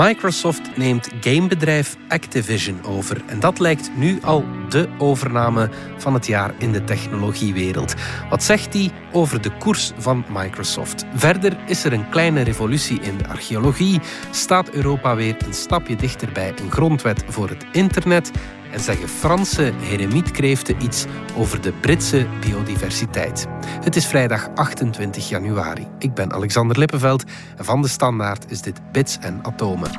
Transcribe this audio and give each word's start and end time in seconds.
Microsoft 0.00 0.76
neemt 0.76 1.08
gamebedrijf 1.20 1.96
Activision 2.08 2.84
over. 2.84 3.22
En 3.26 3.40
dat 3.40 3.58
lijkt 3.58 3.90
nu 3.96 4.18
al 4.22 4.44
de 4.68 4.88
overname 4.98 5.70
van 5.96 6.14
het 6.14 6.26
jaar 6.26 6.54
in 6.58 6.72
de 6.72 6.84
technologiewereld. 6.84 7.94
Wat 8.30 8.42
zegt 8.42 8.72
hij 8.72 8.90
over 9.12 9.42
de 9.42 9.56
koers 9.56 9.92
van 9.98 10.24
Microsoft? 10.28 11.04
Verder 11.14 11.56
is 11.66 11.84
er 11.84 11.92
een 11.92 12.08
kleine 12.08 12.42
revolutie 12.42 13.00
in 13.00 13.18
de 13.18 13.28
archeologie. 13.28 14.00
Staat 14.30 14.70
Europa 14.70 15.16
weer 15.16 15.36
een 15.46 15.54
stapje 15.54 15.96
dichter 15.96 16.32
bij 16.32 16.52
een 16.62 16.70
grondwet 16.70 17.24
voor 17.28 17.48
het 17.48 17.64
internet? 17.72 18.30
En 18.72 18.80
zeggen 18.80 19.08
Franse 19.08 19.72
heremietkreeften 19.80 20.82
iets 20.82 21.04
over 21.36 21.60
de 21.60 21.72
Britse 21.72 22.26
biodiversiteit. 22.40 23.46
Het 23.66 23.96
is 23.96 24.06
vrijdag 24.06 24.48
28 24.54 25.28
januari. 25.28 25.86
Ik 25.98 26.14
ben 26.14 26.32
Alexander 26.32 26.78
Lippenveld 26.78 27.24
en 27.56 27.64
van 27.64 27.82
de 27.82 27.88
Standaard 27.88 28.50
is 28.50 28.60
dit 28.60 28.80
Bits 28.92 29.18
en 29.18 29.38
Atomen. 29.42 29.90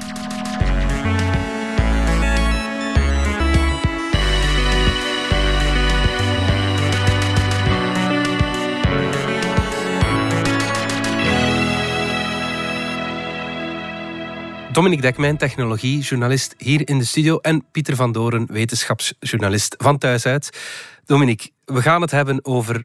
Dominique 14.72 15.02
Dekmijn, 15.02 15.38
technologiejournalist 15.38 16.56
hier 16.58 16.88
in 16.88 16.98
de 16.98 17.06
studio. 17.06 17.38
En 17.38 17.66
Pieter 17.72 17.96
van 17.96 18.12
Doren, 18.12 18.46
wetenschapsjournalist 18.52 19.76
van 19.78 19.98
thuis 19.98 20.26
uit. 20.26 20.60
Dominique, 21.06 21.50
we 21.66 21.82
gaan 21.82 22.02
het 22.02 22.12
hebben 22.12 22.46
over 22.46 22.84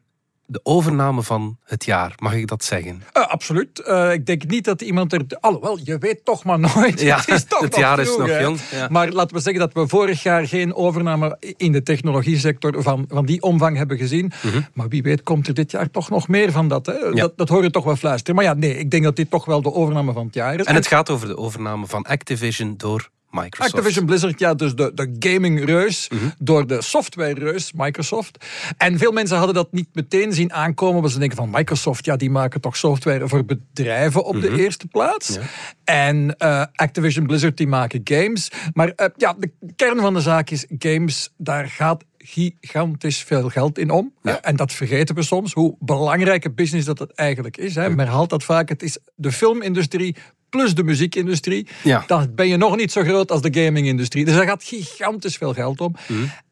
de 0.49 0.59
overname 0.63 1.23
van 1.23 1.57
het 1.63 1.85
jaar. 1.85 2.13
Mag 2.19 2.33
ik 2.33 2.47
dat 2.47 2.63
zeggen? 2.63 3.03
Uh, 3.13 3.27
absoluut. 3.27 3.83
Uh, 3.87 4.13
ik 4.13 4.25
denk 4.25 4.47
niet 4.47 4.65
dat 4.65 4.81
iemand 4.81 5.13
er... 5.13 5.25
Alhoewel, 5.39 5.79
je 5.83 5.97
weet 5.97 6.25
toch 6.25 6.43
maar 6.43 6.59
nooit. 6.59 7.01
Ja, 7.07 7.17
het 7.25 7.27
is 7.27 7.43
toch 7.43 7.61
het 7.61 7.75
jaar 7.75 7.99
vroeg, 7.99 8.09
is 8.09 8.17
nog 8.17 8.27
hè. 8.27 8.39
jong. 8.39 8.59
Ja. 8.71 8.87
Maar 8.89 9.11
laten 9.11 9.35
we 9.35 9.41
zeggen 9.41 9.61
dat 9.61 9.73
we 9.73 9.87
vorig 9.87 10.23
jaar 10.23 10.47
geen 10.47 10.75
overname 10.75 11.37
in 11.57 11.71
de 11.71 11.83
technologiesector 11.83 12.83
van, 12.83 13.05
van 13.09 13.25
die 13.25 13.41
omvang 13.41 13.77
hebben 13.77 13.97
gezien. 13.97 14.31
Maar 14.73 14.87
wie 14.87 15.03
weet 15.03 15.23
komt 15.23 15.47
er 15.47 15.53
dit 15.53 15.71
jaar 15.71 15.91
toch 15.91 16.09
nog 16.09 16.27
meer 16.27 16.51
van 16.51 16.67
dat. 16.67 16.85
Hè? 16.85 16.93
Mhm. 16.93 17.15
Ja. 17.15 17.21
Dat, 17.21 17.37
dat 17.37 17.49
hoor 17.49 17.63
je 17.63 17.71
toch 17.71 17.83
wel 17.83 17.95
fluisteren. 17.95 18.35
Maar 18.35 18.43
ja, 18.43 18.53
nee, 18.53 18.77
ik 18.77 18.91
denk 18.91 19.03
dat 19.03 19.15
dit 19.15 19.29
toch 19.29 19.45
wel 19.45 19.61
de 19.61 19.73
overname 19.73 20.13
van 20.13 20.25
het 20.25 20.33
jaar 20.33 20.59
is. 20.59 20.65
En 20.65 20.75
het 20.75 20.87
gaat 20.87 21.09
over 21.09 21.27
de 21.27 21.37
overname 21.37 21.87
van 21.87 22.03
Activision 22.03 22.73
door 22.77 23.09
Microsoft. 23.31 23.73
Activision 23.73 24.05
Blizzard, 24.05 24.39
ja, 24.39 24.53
dus 24.53 24.75
de, 24.75 24.91
de 24.95 25.15
gaming-reus 25.19 26.09
Mhm. 26.09 26.25
door 26.39 26.67
de 26.67 26.81
software-reus 26.81 27.71
Microsoft. 27.75 28.45
En 28.77 28.97
veel 28.97 29.11
mensen 29.11 29.37
hadden 29.37 29.55
dat 29.55 29.71
niet 29.71 29.87
meteen 29.93 30.33
zien 30.33 30.53
aankomen, 30.53 31.01
want 31.01 31.13
ze 31.13 31.19
denken 31.19 31.37
van 31.37 31.49
Microsoft, 31.49 32.05
ja, 32.05 32.15
die 32.15 32.29
maken 32.29 32.61
toch 32.61 32.77
software 32.77 33.27
voor 33.27 33.45
bedrijven 33.45 34.23
op 34.25 34.41
de 34.41 34.57
eerste 34.59 34.87
plaats. 34.87 35.29
Mhm. 35.29 35.39
Ja. 35.39 35.47
En 35.83 36.37
eh, 36.37 36.63
Activision 36.73 37.25
Blizzard, 37.27 37.57
die 37.57 37.67
maken 37.67 38.01
games. 38.03 38.51
Maar 38.73 38.89
eh, 38.95 39.07
ja, 39.15 39.35
de 39.39 39.51
kern 39.75 39.99
van 39.99 40.13
de 40.13 40.21
zaak 40.21 40.49
is, 40.49 40.65
games, 40.77 41.33
daar 41.37 41.67
gaat 41.67 42.03
gigantisch 42.27 43.23
veel 43.23 43.49
geld 43.49 43.77
in 43.77 43.89
om. 43.89 44.13
Ja. 44.23 44.41
En 44.41 44.55
dat 44.55 44.71
vergeten 44.71 45.15
we 45.15 45.23
soms, 45.23 45.53
hoe 45.53 45.75
belangrijke 45.79 46.51
business 46.51 46.85
dat 46.85 46.99
het 46.99 47.11
eigenlijk 47.13 47.57
is. 47.57 47.75
Hè. 47.75 47.89
Men 47.89 47.99
herhaalt 47.99 48.29
dat 48.29 48.43
vaak, 48.43 48.69
het 48.69 48.83
is 48.83 48.97
de 49.15 49.31
filmindustrie 49.31 50.15
plus 50.49 50.75
de 50.75 50.83
muziekindustrie. 50.83 51.67
Ja. 51.83 52.03
Dan 52.07 52.35
ben 52.35 52.47
je 52.47 52.57
nog 52.57 52.75
niet 52.75 52.91
zo 52.91 53.03
groot 53.03 53.31
als 53.31 53.41
de 53.41 53.63
gamingindustrie. 53.63 54.25
Dus 54.25 54.33
daar 54.33 54.47
gaat 54.47 54.63
gigantisch 54.63 55.37
veel 55.37 55.53
geld 55.53 55.81
om. 55.81 55.95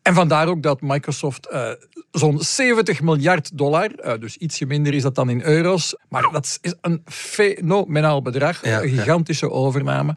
En 0.01 0.13
vandaar 0.13 0.47
ook 0.47 0.63
dat 0.63 0.81
Microsoft 0.81 1.47
eh, 1.47 1.69
zo'n 2.11 2.39
70 2.39 3.01
miljard 3.01 3.57
dollar, 3.57 3.91
eh, 3.91 4.19
dus 4.19 4.37
ietsje 4.37 4.65
minder 4.65 4.93
is 4.93 5.01
dat 5.01 5.15
dan 5.15 5.29
in 5.29 5.43
euro's, 5.43 5.95
maar 6.09 6.31
dat 6.31 6.59
is 6.61 6.73
een 6.81 7.01
fenomenaal 7.05 8.21
bedrag, 8.21 8.65
Ja, 8.65 8.81
een 8.81 8.89
gigantische 8.89 9.51
overname. 9.51 10.15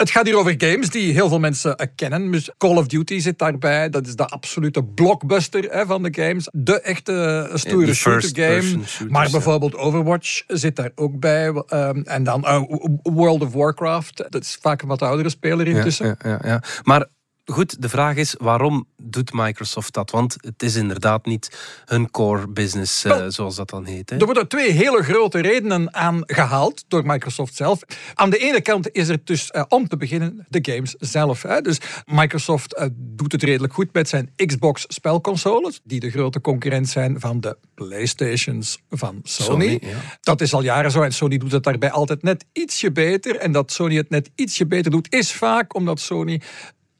Het 0.00 0.10
gaat 0.10 0.26
hier 0.26 0.36
over 0.36 0.54
games 0.58 0.90
die 0.90 1.12
heel 1.12 1.28
veel 1.28 1.38
mensen 1.38 1.76
eh, 1.76 1.86
kennen. 1.94 2.30
Dus 2.30 2.50
Call 2.58 2.76
of 2.76 2.86
Duty 2.86 3.18
zit 3.18 3.38
daarbij. 3.38 3.90
Dat 3.90 4.06
is 4.06 4.16
de 4.16 4.26
absolute 4.26 4.84
blockbuster 4.84 5.62
hè, 5.62 5.86
van 5.86 6.02
de 6.02 6.22
games. 6.22 6.48
De 6.52 6.80
echte 6.80 7.48
eh, 7.50 7.56
stoere 7.56 7.94
shooter 7.94 8.30
game. 8.32 8.62
shooters, 8.62 9.02
Maar 9.08 9.30
bijvoorbeeld 9.30 9.74
Overwatch 9.76 10.42
zit 10.46 10.76
daar 10.76 10.90
ook 10.94 11.18
bij. 11.18 11.62
Ehm, 11.66 12.00
en 12.00 12.24
dan 12.24 12.44
eh, 12.44 12.62
World 13.02 13.42
of 13.42 13.52
Warcraft. 13.52 14.24
Dat 14.28 14.42
is 14.42 14.58
vaak 14.60 14.82
een 14.82 14.88
wat 14.88 15.02
oudere 15.02 15.28
speler 15.28 15.66
intussen. 15.66 16.06
ja, 16.06 16.30
ja, 16.30 16.40
ja. 16.42 16.62
Maar 16.82 17.06
goed, 17.50 17.82
de 17.82 17.88
vraag 17.88 18.16
is 18.16 18.34
waarom 18.38 18.86
doet 18.96 19.32
Microsoft 19.32 19.94
dat? 19.94 20.10
Want 20.10 20.36
het 20.40 20.62
is 20.62 20.74
inderdaad 20.74 21.26
niet 21.26 21.58
hun 21.84 22.10
core 22.10 22.48
business, 22.48 23.04
eh, 23.04 23.16
Wel, 23.16 23.30
zoals 23.30 23.56
dat 23.56 23.70
dan 23.70 23.84
heet. 23.84 24.10
Hè? 24.10 24.16
Er 24.16 24.24
worden 24.24 24.48
twee 24.48 24.70
hele 24.70 25.02
grote 25.02 25.40
redenen 25.40 25.94
aan 25.94 26.22
gehaald 26.26 26.84
door 26.88 27.06
Microsoft 27.06 27.54
zelf. 27.54 27.80
Aan 28.14 28.30
de 28.30 28.38
ene 28.38 28.60
kant 28.60 28.92
is 28.92 29.08
er 29.08 29.18
dus, 29.24 29.50
eh, 29.50 29.62
om 29.68 29.88
te 29.88 29.96
beginnen, 29.96 30.46
de 30.48 30.72
games 30.72 30.94
zelf. 30.98 31.42
Hè. 31.42 31.60
Dus 31.60 31.78
Microsoft 32.06 32.74
eh, 32.74 32.86
doet 32.92 33.32
het 33.32 33.42
redelijk 33.42 33.72
goed 33.72 33.92
met 33.92 34.08
zijn 34.08 34.32
Xbox 34.36 34.84
spelconsoles, 34.88 35.80
die 35.84 36.00
de 36.00 36.10
grote 36.10 36.40
concurrent 36.40 36.88
zijn 36.88 37.20
van 37.20 37.40
de 37.40 37.56
Playstations 37.74 38.78
van 38.90 39.20
Sony. 39.22 39.64
Sony, 39.64 39.78
ja. 39.80 39.98
Dat 40.20 40.40
is 40.40 40.54
al 40.54 40.62
jaren 40.62 40.90
zo 40.90 41.02
en 41.02 41.12
Sony 41.12 41.38
doet 41.38 41.52
het 41.52 41.62
daarbij 41.62 41.90
altijd 41.90 42.22
net 42.22 42.44
ietsje 42.52 42.92
beter. 42.92 43.36
En 43.36 43.52
dat 43.52 43.72
Sony 43.72 43.96
het 43.96 44.10
net 44.10 44.30
ietsje 44.34 44.66
beter 44.66 44.90
doet, 44.90 45.12
is 45.12 45.32
vaak 45.32 45.74
omdat 45.74 46.00
Sony 46.00 46.40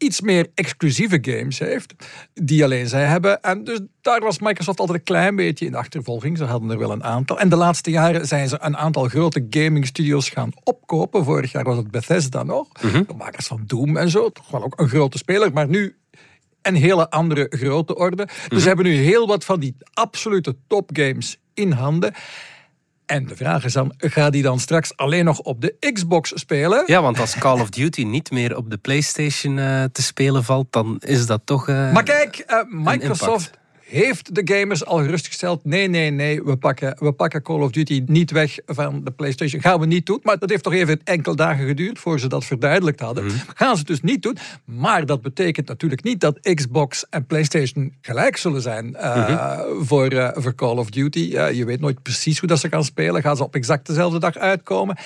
iets 0.03 0.21
meer 0.21 0.47
exclusieve 0.55 1.19
games 1.23 1.59
heeft, 1.59 1.95
die 2.35 2.65
alleen 2.65 2.89
zij 2.89 3.05
hebben. 3.05 3.41
En 3.43 3.65
dus 3.65 3.81
daar 4.01 4.21
was 4.21 4.39
Microsoft 4.39 4.81
altijd 4.81 4.99
een 4.99 5.05
klein 5.05 5.37
beetje 5.37 5.65
in 5.65 5.71
de 5.71 5.79
achtervolging. 5.79 6.39
Ze 6.39 6.45
hadden 6.45 6.71
er 6.71 6.79
wel 6.79 6.93
een 6.93 7.05
aantal. 7.05 7.39
En 7.39 7.49
de 7.49 7.57
laatste 7.57 7.91
jaren 7.91 8.27
zijn 8.27 8.49
ze 8.49 8.57
een 8.61 8.77
aantal 8.77 9.09
grote 9.09 9.47
gaming 9.51 9.87
studios 9.87 10.29
gaan 10.29 10.53
opkopen. 10.65 11.25
Vorig 11.25 11.53
jaar 11.53 11.65
was 11.65 11.77
het 11.77 11.91
Bethesda 11.91 12.43
nog. 12.43 12.69
De 12.69 13.15
makers 13.17 13.47
van 13.47 13.63
Doom 13.67 13.97
en 13.97 14.11
zo. 14.11 14.31
Toch 14.31 14.51
wel 14.51 14.63
ook 14.63 14.81
een 14.81 14.89
grote 14.89 15.19
speler. 15.19 15.53
Maar 15.53 15.69
nu 15.69 15.97
een 16.63 16.75
hele 16.75 17.11
andere 17.11 17.47
grote 17.51 17.97
orde. 17.97 18.29
Dus 18.49 18.63
ze 18.63 18.69
hebben 18.69 18.87
nu 18.87 18.95
heel 18.95 19.27
wat 19.27 19.45
van 19.45 19.61
die 19.61 19.77
absolute 19.93 20.57
topgames 20.67 21.41
in 21.55 21.73
handen. 21.73 22.15
En 23.11 23.27
de 23.27 23.37
vraag 23.37 23.65
is 23.65 23.73
dan, 23.73 23.93
gaat 23.97 24.33
die 24.33 24.43
dan 24.43 24.59
straks 24.61 24.97
alleen 24.97 25.25
nog 25.25 25.39
op 25.39 25.61
de 25.61 25.93
Xbox 25.93 26.33
spelen? 26.35 26.83
Ja, 26.87 27.03
want 27.03 27.21
als 27.21 27.39
Call 27.39 27.61
of 27.61 27.71
Duty 27.71 28.03
niet 28.03 28.31
meer 28.31 28.57
op 28.57 28.71
de 28.71 28.77
PlayStation 28.77 29.59
eh, 29.59 29.85
te 29.93 30.03
spelen 30.03 30.45
valt, 30.45 30.67
dan 30.71 30.97
is 31.05 31.27
dat 31.27 31.41
toch. 31.45 31.69
eh, 31.69 31.93
Maar 31.93 32.03
kijk, 32.03 32.37
eh, 32.39 32.59
Microsoft. 32.69 33.51
Heeft 33.91 34.35
de 34.35 34.43
gamers 34.57 34.85
al 34.85 34.99
gerustgesteld. 34.99 35.65
Nee, 35.65 35.89
nee, 35.89 36.11
nee, 36.11 36.43
we 36.43 36.57
pakken, 36.57 36.97
we 36.99 37.13
pakken 37.13 37.43
Call 37.43 37.61
of 37.61 37.71
Duty 37.71 38.03
niet 38.07 38.31
weg 38.31 38.59
van 38.67 39.05
de 39.05 39.11
PlayStation. 39.11 39.61
Gaan 39.61 39.81
we 39.81 39.87
niet 39.87 40.07
doen. 40.07 40.21
Maar 40.23 40.39
dat 40.39 40.51
heeft 40.51 40.63
toch 40.63 40.73
even 40.73 41.01
enkele 41.05 41.37
dagen 41.37 41.67
geduurd 41.67 41.99
voor 41.99 42.21
ze 42.21 42.29
dat 42.29 42.45
verduidelijkt 42.45 43.01
hadden. 43.01 43.25
Mhm. 43.25 43.35
Gaan 43.55 43.73
ze 43.73 43.79
het 43.79 43.87
dus 43.87 44.01
niet 44.01 44.23
doen. 44.23 44.37
Maar 44.65 45.07
dat 45.07 45.23
betekent 45.23 45.69
natuurlijk 45.69 46.03
niet 46.03 46.21
dat 46.21 46.41
Xbox 46.55 47.07
en 47.11 47.27
PlayStation 47.27 47.95
gelijk 48.01 48.37
zullen 48.37 48.63
zijn 48.63 48.95
eh, 48.97 49.17
Mhm. 49.29 49.85
voor, 49.85 50.07
eh, 50.09 50.29
voor 50.35 50.55
Call 50.55 50.77
of 50.77 50.91
Duty. 50.91 51.33
Eh, 51.35 51.53
je 51.53 51.65
weet 51.65 51.81
nooit 51.81 52.03
precies 52.03 52.39
hoe 52.39 52.49
dat 52.49 52.59
ze 52.59 52.69
gaan 52.69 52.85
spelen. 52.85 53.23
Gaan 53.23 53.37
ze 53.37 53.43
op 53.43 53.55
exact 53.55 53.87
dezelfde 53.87 54.19
dag 54.19 54.37
uitkomen? 54.37 54.97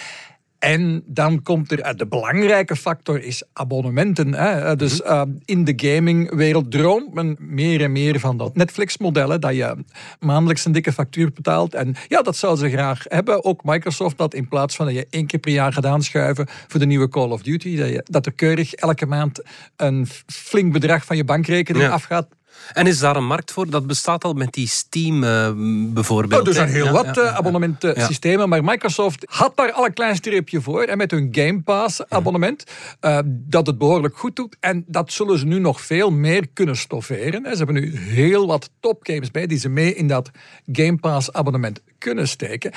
En 0.64 1.02
dan 1.06 1.42
komt 1.42 1.72
er, 1.72 1.80
eh, 1.80 1.94
de 1.96 2.06
belangrijke 2.06 2.76
factor 2.76 3.22
is 3.22 3.42
abonnementen. 3.52 4.34
Hè. 4.34 4.50
Eh, 4.70 4.76
Dus 4.76 5.02
Mhm. 5.02 5.12
eh, 5.12 5.22
in 5.44 5.64
de 5.64 5.72
gamingwereld 5.76 6.70
droomt 6.70 7.14
men 7.14 7.36
meer 7.40 7.80
en 7.82 7.92
meer 7.92 8.20
van 8.20 8.36
dat 8.36 8.56
Netflix-model. 8.56 9.40
Dat 9.40 9.54
je 9.54 9.76
maandelijks 10.20 10.64
een 10.64 10.72
dikke 10.72 10.92
factuur 10.92 11.32
betaalt. 11.32 11.74
En 11.74 11.94
ja, 12.08 12.22
dat 12.22 12.36
zou 12.36 12.56
ze 12.56 12.70
graag 12.70 13.04
hebben. 13.08 13.44
Ook 13.44 13.64
Microsoft 13.64 14.18
dat 14.18 14.34
in 14.34 14.48
plaats 14.48 14.76
van 14.76 14.86
dat 14.86 14.94
je 14.94 15.06
één 15.10 15.26
keer 15.26 15.40
per 15.40 15.52
jaar 15.52 15.72
gaat 15.72 15.86
aanschuiven 15.86 16.46
voor 16.68 16.80
de 16.80 16.86
nieuwe 16.86 17.08
Call 17.08 17.30
of 17.30 17.42
Duty. 17.42 17.76
Dat, 17.76 17.88
je, 17.88 18.00
dat 18.04 18.26
er 18.26 18.32
keurig 18.32 18.72
elke 18.74 19.06
maand 19.06 19.42
een 19.76 20.06
flink 20.26 20.72
bedrag 20.72 21.04
van 21.04 21.16
je 21.16 21.24
bankrekening 21.24 21.84
Ja. 21.84 21.90
afgaat. 21.90 22.26
En 22.72 22.86
is 22.86 22.98
daar 22.98 23.16
een 23.16 23.26
markt 23.26 23.52
voor? 23.52 23.70
Dat 23.70 23.86
bestaat 23.86 24.24
al 24.24 24.32
met 24.32 24.52
die 24.52 24.68
Steam 24.68 25.24
eh, 25.24 25.50
bijvoorbeeld. 25.92 26.40
Oh, 26.40 26.48
er 26.48 26.54
zijn 26.54 26.68
heel 26.68 26.84
Ja, 26.84 26.92
wat 26.92 27.04
ja, 27.04 27.10
eh, 27.10 27.22
ja, 27.22 27.32
abonnementsystemen, 27.32 28.48
maar 28.48 28.64
Microsoft 28.64 29.24
had 29.28 29.56
daar 29.56 29.72
al 29.72 29.84
een 29.84 29.92
klein 29.92 30.16
streepje 30.16 30.60
voor. 30.60 30.82
En 30.82 30.96
met 30.96 31.10
hun 31.10 31.28
Game 31.32 31.62
Pass 31.62 32.08
abonnement, 32.08 32.64
eh, 33.00 33.18
dat 33.26 33.66
het 33.66 33.78
behoorlijk 33.78 34.16
goed 34.16 34.36
doet. 34.36 34.56
En 34.60 34.84
dat 34.86 35.12
zullen 35.12 35.38
ze 35.38 35.46
nu 35.46 35.58
nog 35.58 35.80
veel 35.80 36.10
meer 36.10 36.48
kunnen 36.52 36.76
stofferen. 36.76 37.42
Ze 37.50 37.56
hebben 37.56 37.74
nu 37.74 37.98
heel 37.98 38.46
wat 38.46 38.70
topgames 38.80 39.30
bij 39.30 39.46
die 39.46 39.58
ze 39.58 39.68
mee 39.68 39.94
in 39.94 40.08
dat 40.08 40.30
Game 40.72 40.96
Pass 40.96 41.32
abonnement 41.32 41.80
kunnen 41.98 42.28
steken. 42.28 42.72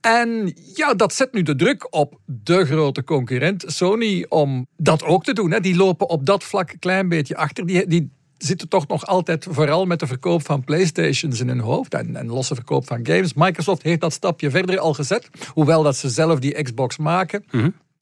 En 0.00 0.54
ja, 0.74 0.94
dat 0.94 1.14
zet 1.14 1.32
nu 1.32 1.42
de 1.42 1.56
druk 1.56 1.94
op 1.94 2.18
de 2.24 2.64
grote 2.64 3.04
concurrent 3.04 3.64
Sony 3.66 4.26
om 4.28 4.66
dat 4.76 5.04
ook 5.04 5.24
te 5.24 5.32
doen. 5.32 5.50
Hè. 5.50 5.60
Die 5.60 5.76
lopen 5.76 6.08
op 6.08 6.26
dat 6.26 6.44
vlak 6.44 6.72
een 6.72 6.78
klein 6.78 7.08
beetje 7.08 7.36
achter. 7.36 7.66
Die, 7.66 7.86
die 7.86 8.10
zitten 8.38 8.68
toch 8.68 8.86
nog 8.86 9.06
altijd 9.06 9.46
vooral 9.50 9.84
met 9.84 10.00
de 10.00 10.06
verkoop 10.06 10.44
van 10.44 10.64
Playstations 10.64 11.40
in 11.40 11.48
hun 11.48 11.60
hoofd 11.60 11.94
en, 11.94 12.16
en 12.16 12.26
losse 12.26 12.54
verkoop 12.54 12.86
van 12.86 13.00
games. 13.02 13.34
Microsoft 13.34 13.82
heeft 13.82 14.00
dat 14.00 14.12
stapje 14.12 14.50
verder 14.50 14.78
al 14.78 14.94
gezet, 14.94 15.28
hoewel 15.52 15.82
dat 15.82 15.96
ze 15.96 16.08
zelf 16.08 16.38
die 16.38 16.62
Xbox 16.62 16.96
maken. 16.96 17.44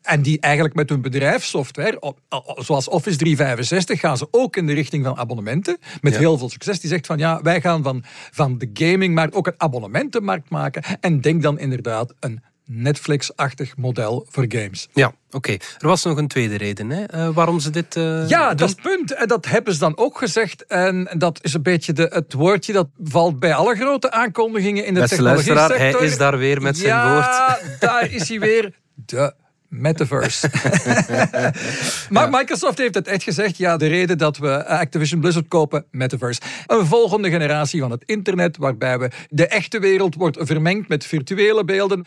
En 0.02 0.22
die 0.22 0.40
eigenlijk 0.40 0.74
met 0.74 0.88
hun 0.88 1.00
bedrijfssoftware, 1.00 2.14
zoals 2.56 2.88
Office 2.88 3.16
365, 3.16 4.00
gaan 4.00 4.16
ze 4.16 4.28
ook 4.30 4.56
in 4.56 4.66
de 4.66 4.72
richting 4.72 5.04
van 5.04 5.16
abonnementen. 5.16 5.78
Met 6.00 6.12
Ja. 6.12 6.18
heel 6.18 6.38
veel 6.38 6.50
succes. 6.50 6.80
Die 6.80 6.90
zegt 6.90 7.06
van 7.06 7.18
ja, 7.18 7.42
wij 7.42 7.60
gaan 7.60 7.82
van, 7.82 8.02
van 8.30 8.58
de 8.58 8.70
gamingmarkt 8.72 9.34
ook 9.34 9.46
een 9.46 9.54
abonnementenmarkt 9.56 10.50
maken. 10.50 10.82
En 11.00 11.20
denk 11.20 11.42
dan 11.42 11.58
inderdaad 11.58 12.14
een 12.20 12.42
Netflix-achtig 12.66 13.76
model 13.76 14.26
voor 14.28 14.44
games. 14.48 14.88
Ja, 14.92 15.12
oké. 15.30 15.52
Er 15.52 15.86
was 15.86 16.04
nog 16.04 16.18
een 16.18 16.28
tweede 16.28 16.56
reden 16.56 16.90
hè, 16.90 17.14
uh, 17.14 17.34
waarom 17.34 17.60
ze 17.60 17.70
dit. 17.70 17.96
Uh, 17.96 18.28
ja, 18.28 18.48
doen. 18.48 18.56
dat 18.56 18.68
is 18.68 18.74
punt. 18.74 19.14
En 19.14 19.28
dat 19.28 19.46
hebben 19.46 19.72
ze 19.72 19.78
dan 19.78 19.96
ook 19.96 20.18
gezegd. 20.18 20.66
En 20.66 21.14
dat 21.18 21.38
is 21.42 21.54
een 21.54 21.62
beetje 21.62 21.92
de, 21.92 22.06
het 22.12 22.32
woordje 22.32 22.72
dat 22.72 22.88
valt 23.02 23.38
bij 23.38 23.54
alle 23.54 23.74
grote 23.74 24.10
aankondigingen 24.10 24.86
in 24.86 24.94
de 24.94 25.08
technologie 25.08 25.42
sector. 25.42 25.78
Hij 25.78 25.92
is 25.92 26.18
daar 26.18 26.38
weer 26.38 26.62
met 26.62 26.76
zijn 26.76 26.88
ja, 26.88 27.12
woord. 27.12 27.24
Ja, 27.24 27.58
daar 27.80 28.10
is 28.10 28.28
hij 28.28 28.40
weer. 28.40 28.74
De 28.94 29.34
metaverse. 29.80 30.50
maar 32.14 32.30
Microsoft 32.30 32.78
heeft 32.78 32.94
het 32.94 33.08
echt 33.08 33.22
gezegd. 33.22 33.56
Ja, 33.56 33.76
de 33.76 33.86
reden 33.86 34.18
dat 34.18 34.36
we 34.36 34.66
Activision 34.66 35.20
Blizzard 35.20 35.48
kopen, 35.48 35.84
metaverse. 35.90 36.40
Een 36.66 36.86
volgende 36.86 37.30
generatie 37.30 37.80
van 37.80 37.90
het 37.90 38.02
internet, 38.06 38.56
waarbij 38.56 38.98
we 38.98 39.10
de 39.28 39.46
echte 39.46 39.78
wereld 39.78 40.14
wordt 40.14 40.38
vermengd 40.40 40.88
met 40.88 41.04
virtuele 41.06 41.64
beelden. 41.64 42.04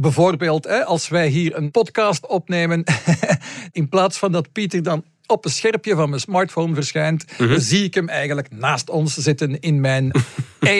Bijvoorbeeld, 0.00 0.68
als 0.84 1.08
wij 1.08 1.28
hier 1.28 1.56
een 1.56 1.70
podcast 1.70 2.26
opnemen, 2.26 2.84
in 3.72 3.88
plaats 3.88 4.18
van 4.18 4.32
dat 4.32 4.52
Pieter 4.52 4.82
dan 4.82 5.04
op 5.28 5.44
een 5.44 5.50
scherpje 5.50 5.94
van 5.94 6.08
mijn 6.08 6.20
smartphone 6.20 6.74
verschijnt, 6.74 7.24
mhm. 7.38 7.58
zie 7.58 7.84
ik 7.84 7.94
hem 7.94 8.08
eigenlijk 8.08 8.50
naast 8.50 8.90
ons 8.90 9.14
zitten 9.14 9.60
in 9.60 9.80
mijn 9.80 10.12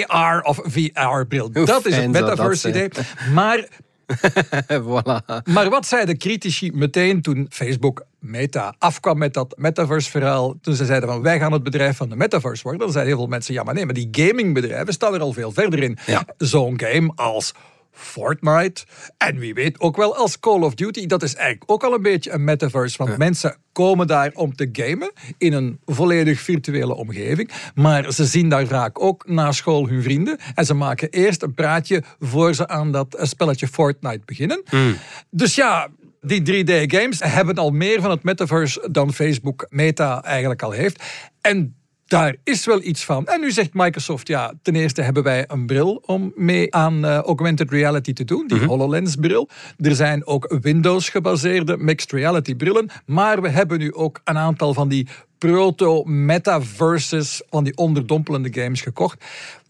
AR 0.06 0.40
of 0.40 0.60
VR-bril. 0.64 1.50
Dat 1.50 1.86
is 1.86 1.96
het 1.96 2.10
metaverse-idee. 2.10 2.88
Maar 3.32 3.68
voilà. 4.88 5.42
Maar 5.44 5.70
wat 5.70 5.86
zeiden 5.86 6.18
critici 6.18 6.70
meteen 6.72 7.22
toen 7.22 7.46
Facebook 7.50 8.06
Meta 8.18 8.74
afkwam 8.78 9.18
met 9.18 9.34
dat 9.34 9.54
metaverse-verhaal? 9.56 10.54
Toen 10.60 10.74
ze 10.74 10.84
zeiden 10.84 11.08
van 11.08 11.22
wij 11.22 11.38
gaan 11.38 11.52
het 11.52 11.62
bedrijf 11.62 11.96
van 11.96 12.08
de 12.08 12.16
metaverse 12.16 12.62
worden. 12.62 12.80
Dan 12.80 12.90
zeiden 12.90 13.12
heel 13.12 13.22
veel 13.22 13.32
mensen 13.32 13.54
ja, 13.54 13.62
maar 13.62 13.74
nee, 13.74 13.84
maar 13.84 13.94
die 13.94 14.08
gamingbedrijven 14.10 14.92
staan 14.92 15.14
er 15.14 15.20
al 15.20 15.32
veel 15.32 15.52
verder 15.52 15.82
in. 15.82 15.98
Zo'n 16.36 16.80
game 16.80 17.12
als 17.14 17.54
Fortnite. 17.98 18.84
En 19.16 19.38
wie 19.38 19.54
weet 19.54 19.80
ook 19.80 19.96
wel 19.96 20.16
als 20.16 20.40
Call 20.40 20.60
of 20.60 20.74
Duty. 20.74 21.06
Dat 21.06 21.22
is 21.22 21.34
eigenlijk 21.34 21.70
ook 21.70 21.84
al 21.84 21.94
een 21.94 22.02
beetje 22.02 22.30
een 22.30 22.44
metaverse. 22.44 23.04
Want 23.04 23.16
mensen 23.16 23.56
komen 23.72 24.06
daar 24.06 24.30
om 24.34 24.54
te 24.54 24.68
gamen 24.72 25.12
in 25.38 25.52
een 25.52 25.80
volledig 25.84 26.40
virtuele 26.40 26.94
omgeving. 26.94 27.50
Maar 27.74 28.12
ze 28.12 28.24
zien 28.24 28.48
daar 28.48 28.66
vaak 28.66 29.02
ook 29.02 29.28
na 29.28 29.52
school 29.52 29.88
hun 29.88 30.02
vrienden. 30.02 30.38
En 30.54 30.64
ze 30.64 30.74
maken 30.74 31.08
eerst 31.08 31.42
een 31.42 31.54
praatje 31.54 32.02
voor 32.18 32.54
ze 32.54 32.68
aan 32.68 32.92
dat 32.92 33.18
spelletje 33.20 33.68
Fortnite 33.68 34.22
beginnen. 34.24 34.62
Hmm. 34.68 34.96
Dus 35.30 35.54
ja, 35.54 35.88
die 36.20 36.64
3D-games 36.64 37.20
hebben 37.24 37.54
al 37.54 37.70
meer 37.70 38.00
van 38.00 38.10
het 38.10 38.22
metaverse 38.22 38.88
dan 38.90 39.12
Facebook 39.12 39.66
Meta 39.68 40.22
eigenlijk 40.22 40.62
al 40.62 40.70
heeft. 40.70 41.02
En 41.40 41.76
daar 42.08 42.36
is 42.44 42.64
wel 42.64 42.82
iets 42.82 43.04
van. 43.04 43.26
En 43.26 43.40
nu 43.40 43.50
zegt 43.50 43.74
Microsoft, 43.74 44.28
ja, 44.28 44.52
ten 44.62 44.74
eerste 44.74 45.02
hebben 45.02 45.22
wij 45.22 45.44
een 45.48 45.66
bril 45.66 46.02
om 46.06 46.32
mee 46.36 46.74
aan 46.74 47.04
uh, 47.04 47.16
augmented 47.16 47.70
reality 47.70 48.12
te 48.12 48.24
doen, 48.24 48.46
die 48.46 48.56
mhm. 48.56 48.66
HoloLens-bril. 48.66 49.48
Er 49.78 49.94
zijn 49.94 50.26
ook 50.26 50.56
Windows-gebaseerde 50.60 51.76
mixed 51.76 52.12
reality 52.12 52.54
brillen, 52.54 52.90
maar 53.06 53.42
we 53.42 53.48
hebben 53.48 53.78
nu 53.78 53.94
ook 53.94 54.20
een 54.24 54.38
aantal 54.38 54.74
van 54.74 54.88
die 54.88 55.08
proto-metaverses 55.38 57.42
van 57.50 57.64
die 57.64 57.76
onderdompelende 57.76 58.62
games 58.62 58.80
gekocht. 58.80 59.24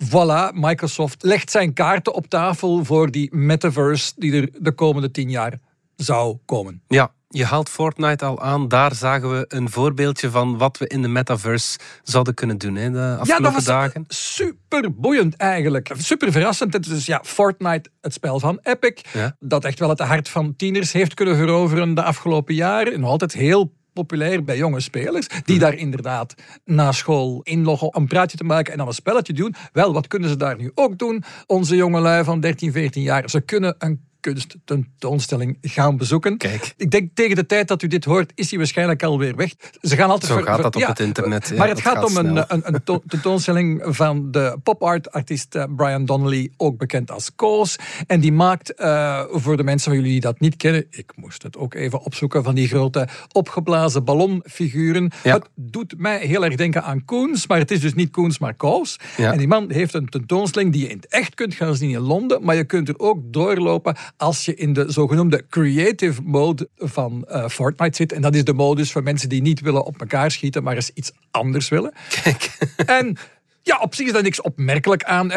Voilà, 0.05 0.55
Microsoft 0.55 1.23
legt 1.23 1.51
zijn 1.51 1.73
kaarten 1.73 2.15
op 2.15 2.27
tafel 2.27 2.85
voor 2.85 3.11
die 3.11 3.37
metaverse 3.37 4.13
die 4.17 4.33
er 4.33 4.49
de 4.59 4.73
komende 4.73 5.11
tien 5.11 5.31
jaar 5.31 5.59
zou 5.97 6.37
komen. 6.45 6.83
Ja, 6.89 7.13
je 7.29 7.45
haalt 7.45 7.69
Fortnite 7.69 8.25
al 8.25 8.41
aan. 8.41 8.69
Daar 8.69 8.95
zagen 8.95 9.31
we 9.31 9.45
een 9.49 9.71
voorbeeldje 9.71 10.31
van 10.31 10.59
wat 10.59 10.79
we 10.79 10.87
in 10.87 11.03
de 11.03 11.09
metaverse 11.09 11.79
zouden 12.03 12.35
kunnen 12.35 12.59
doen 12.59 12.75
hè, 12.75 12.91
de 12.91 12.99
afgelopen 12.99 13.35
ja, 13.35 13.41
dat 13.41 13.53
was 13.53 13.65
dagen. 13.65 14.05
Super 14.09 14.95
boeiend 14.95 15.37
eigenlijk. 15.37 15.91
Super 15.97 16.33
verrassend. 16.33 16.73
Het 16.73 16.87
is 16.87 17.07
ja, 17.07 17.21
Fortnite, 17.25 17.91
het 18.01 18.13
spel 18.13 18.41
van 18.41 18.59
Epic, 18.63 19.03
dat 19.39 19.65
echt 19.65 19.79
wel 19.79 19.89
het 19.89 19.99
hart 19.99 20.29
van 20.29 20.57
tieners 20.57 20.93
heeft 20.93 21.15
kunnen 21.15 21.37
veroveren 21.37 21.95
de 21.95 22.03
afgelopen 22.03 22.55
jaren. 22.55 23.01
Nog 23.01 23.11
altijd 23.11 23.33
heel 23.33 23.77
populair 23.93 24.45
bij 24.45 24.57
jonge 24.57 24.81
spelers, 24.81 25.27
die 25.29 25.57
mhm. 25.57 25.65
daar 25.65 25.75
inderdaad 25.75 26.35
na 26.65 26.93
school 26.93 27.41
inloggen 27.43 27.95
om 27.95 28.03
een 28.03 28.09
praatje 28.09 28.37
te 28.37 28.45
maken 28.45 28.73
en 28.73 28.79
dan 28.79 28.87
een 28.87 28.93
spelletje 28.93 29.33
doen. 29.33 29.55
Wel, 29.73 29.93
wat 29.93 30.07
kunnen 30.07 30.29
ze 30.29 30.37
daar 30.37 30.57
nu 30.57 30.71
ook 30.75 30.99
doen? 30.99 31.25
Onze 31.47 31.77
jongelui 31.77 32.25
van 32.25 32.41
13, 32.41 32.73
14 32.73 33.03
jaar, 33.03 33.31
ze 33.31 33.41
kunnen 33.41 33.75
een 33.79 34.07
kunsttentoonstelling 34.35 35.59
gaan 35.61 35.97
bezoeken. 35.97 36.37
Kijk. 36.37 36.75
Ik 36.77 36.91
denk 36.91 37.11
tegen 37.15 37.37
de 37.37 37.47
tijd 37.47 37.69
dat 37.69 37.83
u 37.83 37.87
dit 37.87 38.05
hoort, 38.05 38.33
is 38.35 38.49
hij 38.49 38.59
waarschijnlijk 38.59 39.03
alweer 39.03 39.37
weg. 39.37 39.55
Ze 39.81 39.97
gaan 39.97 40.11
altijd 40.11 40.33
Zo 40.33 40.43
gaat 40.43 40.63
dat 40.63 40.77
op 40.77 40.87
het 40.87 41.01
internet. 41.01 41.57
maar 41.57 41.69
het 41.69 41.81
gaat, 41.81 42.05
om 42.05 42.17
een, 42.17 42.37
een, 42.37 42.63
een, 42.75 42.83
tentoonstelling 43.07 43.83
van 43.85 44.31
de 44.31 44.59
pop-art-artiest 44.63 45.55
eh, 45.55 45.65
Brian 45.77 46.05
Donnelly, 46.05 46.51
ook 46.57 46.79
bekend 46.79 47.11
als 47.11 47.35
Koos. 47.35 47.77
En 48.07 48.21
die 48.21 48.33
maakt, 48.33 48.81
uh, 48.81 49.23
voor 49.31 49.57
de 49.57 49.63
mensen 49.63 49.91
van 49.91 49.99
jullie 50.01 50.13
die 50.13 50.21
dat 50.21 50.41
niet 50.41 50.57
kennen, 50.57 50.87
ik 50.91 51.13
moest 51.17 51.43
het 51.43 51.57
ook 51.57 51.75
even 51.75 52.01
opzoeken, 52.01 52.45
van 52.45 52.55
die 52.55 52.69
grote 52.69 53.09
opgeblazen 53.33 54.05
ballonfiguren. 54.05 55.13
Het 55.23 55.49
doet 55.55 55.95
mij 55.97 56.19
heel 56.19 56.45
erg 56.45 56.55
denken 56.55 56.83
aan 56.83 57.05
Koens, 57.05 57.47
maar 57.47 57.59
het 57.59 57.71
is 57.71 57.81
dus 57.81 57.95
niet 57.95 58.11
Koens, 58.11 58.39
maar 58.39 58.55
Koos. 58.55 58.99
En 59.17 59.39
die 59.39 59.49
man 59.49 59.71
heeft 59.71 59.95
een 59.95 60.09
tentoonstelling 60.09 60.73
die 60.73 60.83
je 60.83 60.89
in 60.89 60.97
het 60.97 61.07
echt 61.07 61.35
kunt 61.35 61.55
gaan 61.55 61.75
zien 61.75 61.91
in 61.91 62.01
Londen, 62.01 62.45
maar 62.45 62.57
je 62.57 62.65
kunt 62.65 62.89
er 62.89 62.99
ook 62.99 63.19
doorlopen 63.33 63.97
als 64.19 64.45
je 64.45 64.55
in 64.55 64.73
de 64.73 64.85
zogenoemde 64.89 65.47
creative 65.49 66.23
mode 66.23 66.69
van 66.77 67.27
uh, 67.29 67.49
Fortnite 67.49 67.97
zit. 67.97 68.13
En 68.13 68.23
dat 68.23 68.35
is 68.35 68.45
de 68.45 68.53
modus 68.53 68.93
voor 68.93 69.03
mensen 69.03 69.29
die 69.29 69.43
niet 69.43 69.61
willen 69.61 69.85
op 69.85 70.01
elkaar 70.01 70.31
schieten, 70.31 70.63
maar 70.63 70.75
eens 70.75 70.91
iets 70.95 71.13
anders 71.31 71.69
willen. 71.69 71.93
Kijk. 72.23 72.59
En 72.87 73.17
ja, 73.69 73.79
op 73.81 73.95
zich 73.95 74.07
is 74.07 74.13
daar 74.13 74.23
niks 74.23 74.41
opmerkelijk 74.41 75.05
aan. 75.05 75.33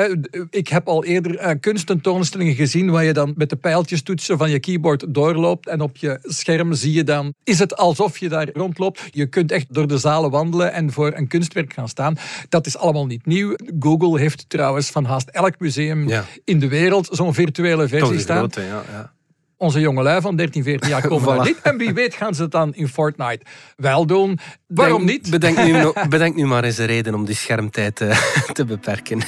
Ik 0.49 0.67
heb 0.67 0.87
al 0.87 1.05
eerder 1.05 1.41
uh, 1.41 1.51
kunstentoonstellingen 1.59 2.55
gezien 2.55 2.89
waar 2.89 3.03
je 3.03 3.13
dan 3.13 3.33
met 3.35 3.49
de 3.49 3.55
pijltjestoetsen 3.55 4.37
van 4.37 4.49
je 4.49 4.59
keyboard 4.59 5.05
doorloopt 5.07 5.67
en 5.67 5.81
op 5.81 5.97
je 5.97 6.19
scherm 6.21 6.73
zie 6.73 6.93
je 6.93 7.03
dan, 7.03 7.33
is 7.43 7.59
het 7.59 7.77
alsof 7.77 8.17
je 8.17 8.29
daar 8.29 8.49
rondloopt. 8.53 9.01
Je 9.11 9.25
kunt 9.25 9.51
echt 9.51 9.73
door 9.73 9.87
de 9.87 9.97
zalen 9.97 10.29
wandelen 10.29 10.73
en 10.73 10.91
voor 10.91 11.11
een 11.15 11.27
kunstwerk 11.27 11.73
gaan 11.73 11.89
staan. 11.89 12.17
Dat 12.49 12.65
is 12.65 12.77
allemaal 12.77 13.05
niet 13.05 13.25
nieuw. 13.25 13.55
Google 13.79 14.19
heeft 14.19 14.49
trouwens 14.49 14.89
van 14.89 15.05
haast 15.05 15.29
elk 15.29 15.59
museum 15.59 16.09
in 16.43 16.59
de 16.59 16.67
wereld 16.67 17.07
zo'n 17.11 17.33
virtuele 17.33 17.87
versie 17.87 18.19
staan. 18.19 18.37
Grote, 18.37 18.61
ja, 18.61 18.83
ja 18.91 19.13
onze 19.61 19.79
jongelui 19.79 20.21
van 20.21 20.35
13, 20.35 20.63
14 20.63 20.89
jaar 20.89 21.07
komen 21.07 21.35
voilà. 21.35 21.47
niet. 21.47 21.61
En 21.61 21.77
wie 21.77 21.93
weet 21.93 22.13
gaan 22.15 22.35
ze 22.35 22.41
het 22.41 22.51
dan 22.51 22.73
in 22.73 22.87
Fortnite 22.87 23.45
wel 23.75 24.05
doen. 24.05 24.39
Waarom 24.67 25.05
niet? 25.05 25.29
Bedenk 25.29 25.57
nu, 25.57 25.91
bedenk 26.09 26.35
nu 26.35 26.45
maar 26.45 26.63
eens 26.63 26.77
een 26.77 26.85
reden 26.85 27.13
om 27.13 27.25
die 27.25 27.35
schermtijd 27.35 27.95
te, 27.95 28.05
eh, 28.05 28.41
te 28.57 28.65
beperken. 28.65 29.21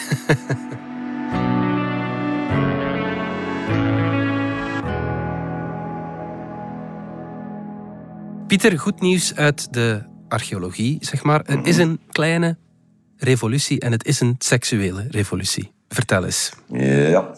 Pieter, 8.47 8.79
goed 8.79 9.01
nieuws 9.01 9.35
uit 9.35 9.73
de 9.73 10.03
archeologie, 10.27 10.97
zeg 11.01 11.23
maar. 11.23 11.41
Er 11.45 11.65
is 11.67 11.77
een 11.77 11.99
kleine 12.11 12.57
revolutie 13.17 13.79
en 13.79 13.91
het 13.91 14.05
is 14.05 14.19
een 14.19 14.35
seksuele 14.37 15.07
revolutie. 15.09 15.71
Vertel 15.87 16.25
eens. 16.25 16.51
Ja, 16.67 17.35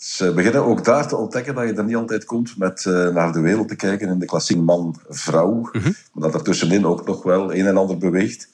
ze 0.00 0.32
beginnen 0.32 0.64
ook 0.64 0.84
daar 0.84 1.08
te 1.08 1.16
ontdekken 1.16 1.54
dat 1.54 1.68
je 1.68 1.74
er 1.74 1.84
niet 1.84 1.96
altijd 1.96 2.24
komt 2.24 2.56
met 2.58 2.84
uh, 2.84 3.08
naar 3.08 3.32
de 3.32 3.40
wereld 3.40 3.68
te 3.68 3.76
kijken 3.76 4.08
in 4.08 4.18
de 4.18 4.26
klassiek 4.26 4.58
man-vrouw. 4.58 5.54
Mm 5.54 5.80
-hmm. 5.82 5.94
Maar 6.12 6.30
dat 6.30 6.34
er 6.34 6.42
tussenin 6.42 6.86
ook 6.86 7.06
nog 7.06 7.22
wel 7.22 7.54
een 7.54 7.66
en 7.66 7.76
ander 7.76 7.98
beweegt. 7.98 8.48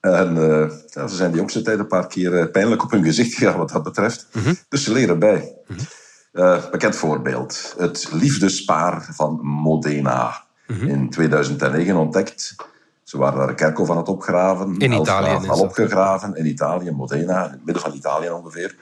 En 0.00 0.36
uh, 0.36 0.70
ja, 0.88 1.06
ze 1.06 1.16
zijn 1.16 1.30
de 1.30 1.36
jongste 1.36 1.62
tijd 1.62 1.78
een 1.78 1.86
paar 1.86 2.06
keer 2.06 2.32
uh, 2.32 2.50
pijnlijk 2.50 2.82
op 2.82 2.90
hun 2.90 3.04
gezicht 3.04 3.34
gegaan 3.34 3.58
wat 3.58 3.70
dat 3.70 3.82
betreft. 3.82 4.26
Mm 4.32 4.42
-hmm. 4.42 4.56
Dus 4.68 4.84
ze 4.84 4.92
leren 4.92 5.18
bij. 5.18 5.54
Mm 5.66 5.76
-hmm. 6.32 6.70
bekend 6.70 6.96
voorbeeld. 6.96 7.74
Het 7.78 8.08
liefdespaar 8.12 9.08
van 9.12 9.40
Modena. 9.42 10.44
In 10.66 11.10
2009 11.10 11.96
ontdekt. 11.96 12.54
Ze 13.02 13.18
waren 13.18 13.38
daar 13.38 13.48
een 13.48 13.54
kerkhof 13.54 13.90
aan 13.90 13.96
het 13.96 14.08
opgraven. 14.08 14.78
In 14.78 14.92
Italië. 14.92 15.48
Al 15.48 15.60
opgegraven 15.60 16.34
in 16.34 16.46
Italië, 16.46 16.90
Modena. 16.90 17.44
In 17.44 17.50
het 17.50 17.64
midden 17.64 17.82
van 17.82 17.94
Italië 17.94 18.30
ongeveer. 18.30 18.76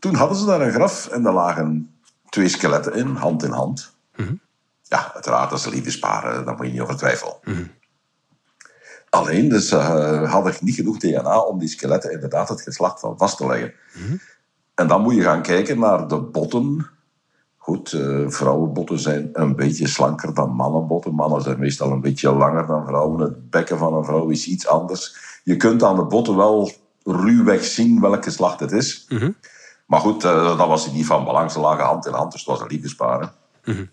Toen 0.00 0.14
hadden 0.14 0.36
ze 0.36 0.44
daar 0.44 0.60
een 0.60 0.72
graf 0.72 1.06
en 1.06 1.22
daar 1.22 1.32
lagen 1.32 1.94
twee 2.28 2.48
skeletten 2.48 2.94
in, 2.94 3.14
hand 3.14 3.42
in 3.42 3.50
hand. 3.50 3.94
Mhm. 4.16 4.34
Ja, 4.82 5.14
uiteraard, 5.14 5.52
als 5.52 5.62
ze 5.62 5.70
liefdesparen, 5.70 6.44
dan 6.44 6.56
moet 6.56 6.66
je 6.66 6.72
niet 6.72 6.80
over 6.80 6.96
twijfelen. 6.96 7.36
Mhm. 7.44 7.64
Alleen, 9.10 9.48
dus 9.48 9.68
ze 9.68 9.76
uh, 9.76 10.32
hadden 10.32 10.54
niet 10.60 10.74
genoeg 10.74 10.98
DNA 10.98 11.38
om 11.38 11.58
die 11.58 11.68
skeletten 11.68 12.12
inderdaad 12.12 12.48
het 12.48 12.62
geslacht 12.62 13.00
van 13.00 13.18
vast 13.18 13.36
te 13.36 13.46
leggen. 13.46 13.72
Mhm. 13.94 14.16
En 14.74 14.86
dan 14.86 15.02
moet 15.02 15.14
je 15.14 15.22
gaan 15.22 15.42
kijken 15.42 15.78
naar 15.78 16.08
de 16.08 16.20
botten. 16.20 16.86
Goed, 17.56 17.92
uh, 17.92 18.28
vrouwenbotten 18.28 18.98
zijn 18.98 19.28
een 19.32 19.56
beetje 19.56 19.86
slanker 19.86 20.34
dan 20.34 20.50
mannenbotten. 20.50 21.14
Mannen 21.14 21.42
zijn 21.42 21.58
meestal 21.58 21.90
een 21.90 22.00
beetje 22.00 22.32
langer 22.32 22.66
dan 22.66 22.86
vrouwen. 22.86 23.20
Het 23.20 23.50
bekken 23.50 23.78
van 23.78 23.94
een 23.94 24.04
vrouw 24.04 24.28
is 24.28 24.46
iets 24.46 24.66
anders. 24.66 25.16
Je 25.44 25.56
kunt 25.56 25.82
aan 25.82 25.96
de 25.96 26.04
botten 26.04 26.36
wel 26.36 26.72
ruwweg 27.04 27.64
zien 27.64 28.00
welk 28.00 28.24
geslacht 28.24 28.60
het 28.60 28.72
is. 28.72 29.06
Maar 29.90 30.00
goed, 30.00 30.24
uh, 30.24 30.58
dat 30.58 30.68
was 30.68 30.92
niet 30.92 31.06
van 31.06 31.24
belang. 31.24 31.50
Ze 31.50 31.60
lagen 31.60 31.84
hand 31.84 32.06
in 32.06 32.12
hand, 32.12 32.32
dus 32.32 32.40
het 32.40 32.50
was 32.50 32.60
een 32.60 32.66
liefdesparen. 32.66 33.32
Mm 33.64 33.90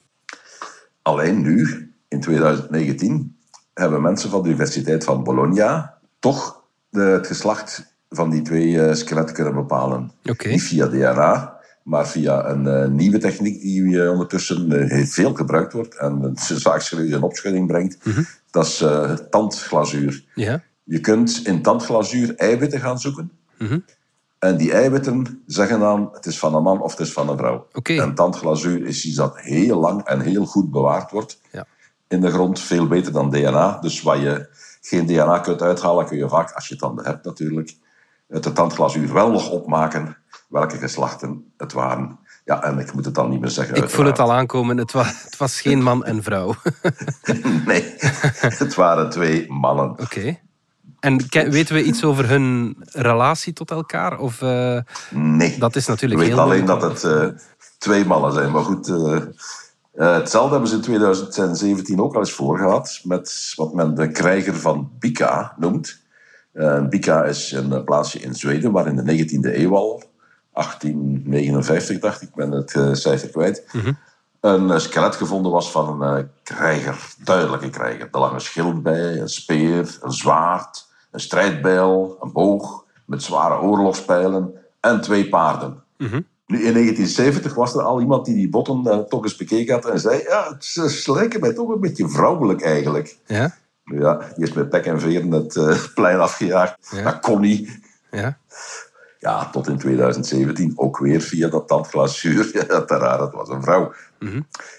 Alleen 1.02 1.42
nu, 1.42 1.92
in 2.08 2.20
2019, 2.20 3.38
hebben 3.74 4.02
mensen 4.02 4.30
van 4.30 4.42
de 4.42 4.48
Universiteit 4.48 5.04
van 5.04 5.24
Bologna 5.24 5.98
toch 6.20 6.64
de, 6.90 7.02
het 7.02 7.28
geslacht 7.28 7.96
van 8.10 8.30
die 8.30 8.42
twee 8.42 8.68
uh, 8.68 8.94
skeletten 8.94 9.36
kunnen 9.36 9.54
bepalen. 9.54 10.12
Niet 10.52 10.64
via 10.64 10.88
DNA, 10.88 11.60
Maar 11.84 12.08
via 12.08 12.50
een 12.50 12.68
eh, 12.68 12.88
nieuwe 12.88 13.18
techniek 13.18 13.62
die 13.62 14.12
ondertussen 14.12 14.90
veel 15.08 15.34
gebruikt 15.34 15.74
wordt 15.74 15.98
en 15.98 16.24
een 16.24 16.38
zaak 16.38 16.82
serieus 16.82 17.12
in 17.12 17.22
opschudding 17.22 17.68
brengt, 17.68 17.98
dat 18.52 18.66
is 18.66 18.84
tandglazuur. 19.30 20.24
Je 20.84 21.00
kunt 21.00 21.42
in 21.44 21.62
tandglazuur 21.62 22.36
eiwitten 22.36 22.80
gaan 22.80 23.00
zoeken. 23.00 23.32
En 24.40 24.58
die 24.58 24.72
eiwitten 24.74 25.44
zeggen 25.46 25.80
dan, 25.80 26.10
het 26.14 26.26
is 26.26 26.40
van 26.40 26.56
een 26.56 26.64
man 26.64 26.82
of 26.82 26.92
het 26.92 27.00
is 27.00 27.14
van 27.14 27.30
een 27.30 27.38
vrouw. 27.38 27.68
Oké. 27.74 28.02
En 28.02 28.16
tandglazuur 28.16 28.86
is 28.86 29.06
iets 29.06 29.16
dat 29.16 29.40
heel 29.40 29.80
lang 29.80 30.04
en 30.04 30.20
heel 30.22 30.46
goed 30.46 30.72
bewaard 30.72 31.12
wordt 31.12 31.42
Ja. 31.52 31.66
in 32.08 32.22
de 32.22 32.32
grond. 32.32 32.60
Veel 32.60 32.88
beter 32.88 33.12
dan 33.12 33.30
DNA. 33.30 33.78
Dus 33.82 34.02
waar 34.02 34.18
je 34.20 34.50
geen 34.82 35.06
DNA 35.06 35.40
kunt 35.40 35.62
uithalen, 35.62 36.06
kun 36.06 36.18
je 36.18 36.30
vaak, 36.30 36.52
als 36.52 36.68
je 36.68 36.76
tanden 36.76 37.06
hebt 37.06 37.26
natuurlijk, 37.26 37.76
uit 38.30 38.44
de 38.44 38.52
tandglazuur 38.52 39.14
wel 39.14 39.32
nog 39.32 39.50
opmaken 39.50 40.18
welke 40.50 40.78
geslachten 40.78 41.52
het 41.58 41.74
waren. 41.74 42.20
Ja, 42.46 42.64
en 42.64 42.80
ik 42.80 42.94
moet 42.94 43.06
het 43.06 43.16
dan 43.16 43.30
niet 43.30 43.40
meer 43.42 43.50
zeggen. 43.50 43.76
Ik 43.76 43.90
voel 43.90 44.06
het 44.06 44.20
al 44.20 44.34
aankomen. 44.34 44.78
Het 44.78 44.92
was, 44.92 45.24
het 45.24 45.38
was 45.38 45.62
geen 45.62 45.84
man 45.84 46.06
en 46.06 46.24
vrouw. 46.24 46.48
Oké. 46.48 46.94
Nee, 47.66 47.96
het 48.64 48.76
waren 48.76 49.10
twee 49.10 49.52
mannen. 49.52 50.00
En 51.00 51.22
weten 51.30 51.76
we 51.76 51.84
iets 51.84 52.04
over 52.04 52.30
hun 52.30 52.78
relatie 52.92 53.54
tot 53.54 53.72
elkaar? 53.72 54.20
Of, 54.20 54.42
eh, 54.42 54.78
Nee. 55.10 55.58
dat 55.60 55.76
is 55.76 55.84
Ik 55.84 55.90
natuurlijk 55.90 56.20
weet 56.22 56.30
heel 56.30 56.40
alleen 56.40 56.66
dat 56.66 56.82
het 56.82 57.04
eh, 57.04 57.28
twee 57.78 58.06
mannen 58.06 58.34
zijn. 58.34 58.52
Maar 58.52 58.64
goed, 58.64 58.88
eh, 58.88 59.22
hetzelfde 59.94 60.52
hebben 60.52 60.70
ze 60.70 60.76
in 60.76 60.82
2017 60.82 62.02
ook 62.02 62.14
al 62.14 62.20
eens 62.20 62.32
voorgehad. 62.32 63.00
Met 63.04 63.54
wat 63.56 63.74
men 63.74 63.96
de 63.96 64.12
krijger 64.12 64.56
van 64.56 64.92
Bika 65.00 65.54
noemt. 65.58 66.06
Bika 66.90 67.24
is 67.24 67.52
een 67.52 67.84
plaatsje 67.84 68.20
in 68.20 68.36
Zweden 68.36 68.72
waar 68.72 68.88
in 68.88 68.96
de 68.96 69.04
19e 69.04 69.60
eeuw 69.60 69.76
al, 69.76 70.04
1859 70.54 72.00
dacht 72.00 72.22
ik, 72.22 72.28
ik 72.28 72.36
ben 72.36 72.52
het 72.52 72.98
cijfer 72.98 73.30
kwijt, 73.30 73.64
een 74.42 74.72
eh, 74.72 74.78
skelet 74.80 75.16
gevonden 75.16 75.52
was 75.52 75.72
van 75.72 76.02
een 76.02 76.18
eh, 76.18 76.24
krijger, 76.44 77.14
duidelijke 77.24 77.70
krijger. 77.70 78.10
Er 78.12 78.20
lag 78.20 78.32
een 78.32 78.42
schild 78.42 78.84
bij, 78.84 79.20
een 79.20 79.30
speer, 79.30 79.98
een 80.02 80.12
zwaard, 80.12 80.88
een 81.12 81.20
strijdbijl, 81.20 82.18
een 82.22 82.32
boog 82.32 82.86
met 83.06 83.24
zware 83.24 83.62
oorlogspijlen 83.62 84.54
en 84.80 85.02
twee 85.02 85.30
paarden. 85.30 85.84
Nu, 86.46 86.58
in 86.66 86.74
1970 86.74 87.54
was 87.54 87.74
er 87.76 87.82
al 87.82 88.02
iemand 88.02 88.26
die 88.26 88.36
die 88.36 88.50
botten 88.50 88.82
eh, 88.88 88.98
toch 88.98 89.24
eens 89.24 89.36
bekeken 89.36 89.74
had 89.74 89.86
en 89.86 90.00
zei: 90.00 90.22
Ja, 90.28 90.48
het 90.50 90.66
ze- 90.66 90.90
ze 90.90 91.12
lijken 91.12 91.40
mij 91.40 91.54
toch 91.54 91.70
een 91.70 91.80
beetje 91.80 92.10
vrouwelijk 92.10 92.62
eigenlijk. 92.62 93.18
Ja? 93.26 93.56
Nu 93.84 94.00
ja, 94.02 94.20
die 94.36 94.46
is 94.48 94.54
met 94.54 94.70
pek 94.70 94.86
en 94.86 95.00
veren 95.00 95.32
het 95.32 95.56
eh, 95.56 95.78
plein 95.94 96.20
afgejaagd. 96.20 96.78
Ja. 96.92 97.02
Dat 97.04 97.20
kon 97.20 97.42
niet. 97.42 97.80
Ja? 98.12 98.38
Ja, 99.20 99.50
tot 99.50 99.68
in 99.68 99.78
2017 99.78 100.74
ook 100.76 100.98
weer 100.98 101.22
via 101.22 101.48
dat 101.48 101.68
tandglazuur. 101.68 102.50
Ja, 102.58 102.68
uiteraard, 102.68 103.20
het 103.20 103.34
was 103.34 103.50
een 103.50 103.64
vrouw. 103.64 103.94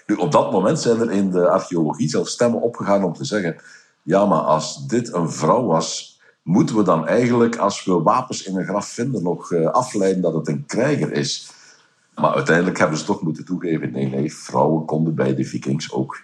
Nu, 0.05 0.15
op 0.15 0.31
dat 0.31 0.51
moment 0.51 0.79
zijn 0.79 0.99
er 0.99 1.11
in 1.11 1.31
de 1.31 1.49
archeologie 1.49 2.09
zelfs 2.09 2.31
stemmen 2.31 2.61
opgegaan 2.61 3.03
om 3.03 3.13
te 3.13 3.25
zeggen: 3.25 3.55
ja, 4.03 4.25
maar 4.25 4.39
als 4.39 4.87
dit 4.87 5.13
een 5.13 5.31
vrouw 5.31 5.65
was, 5.65 6.19
moeten 6.43 6.75
we 6.75 6.83
dan 6.83 7.07
eigenlijk, 7.07 7.57
als 7.57 7.85
we 7.85 8.01
wapens 8.01 8.43
in 8.43 8.57
een 8.57 8.65
graf 8.65 8.87
vinden, 8.87 9.23
nog 9.23 9.51
eh, 9.51 9.65
afleiden 9.65 10.21
dat 10.21 10.33
het 10.33 10.47
een 10.47 10.65
krijger 10.65 11.11
is? 11.11 11.51
Maar 12.15 12.33
uiteindelijk 12.33 12.77
hebben 12.77 12.97
ze 12.97 13.05
toch 13.05 13.21
moeten 13.21 13.45
toegeven: 13.45 13.91
nee, 13.91 14.07
nee, 14.07 14.33
vrouwen 14.33 14.85
konden 14.85 15.15
bij 15.15 15.35
de 15.35 15.45
Vikings 15.45 15.91
ook 15.91 16.21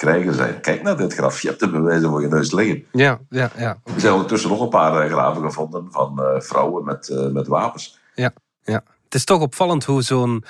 krijger 0.00 0.34
zijn. 0.34 0.60
Kijk 0.60 0.82
naar 0.82 0.96
dit 0.96 1.14
graf, 1.14 1.40
je 1.40 1.48
hebt 1.48 1.60
de 1.60 1.70
bewijzen 1.70 2.08
voor 2.08 2.22
je 2.22 2.28
neus 2.28 2.52
liggen. 2.52 2.84
Ja, 2.92 3.20
ja, 3.28 3.50
ja. 3.56 3.80
Er 3.94 4.00
zijn 4.00 4.12
ondertussen 4.12 4.50
nog 4.50 4.60
een 4.60 4.68
paar 4.68 5.02
eh, 5.02 5.12
graven 5.12 5.42
gevonden 5.42 5.86
van 5.90 6.22
eh, 6.22 6.40
vrouwen 6.40 6.84
met, 6.84 7.08
eh, 7.08 7.26
met 7.26 7.46
wapens. 7.46 7.98
Ja, 8.14 8.32
ja. 8.62 8.82
Het 9.04 9.14
is 9.14 9.24
toch 9.24 9.40
opvallend 9.40 9.84
hoe 9.84 10.02
zo'n 10.02 10.44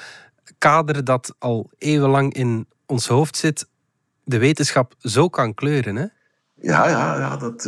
kader 0.58 1.04
dat 1.04 1.34
al 1.38 1.70
eeuwenlang 1.78 2.34
in 2.34 2.66
ons 2.86 3.06
hoofd 3.06 3.36
zit, 3.36 3.68
de 4.24 4.38
wetenschap 4.38 4.94
zo 4.98 5.28
kan 5.28 5.54
kleuren. 5.54 5.96
Hè? 5.96 6.06
Ja, 6.54 6.88
ja, 6.88 7.18
ja. 7.18 7.36
Dat, 7.36 7.64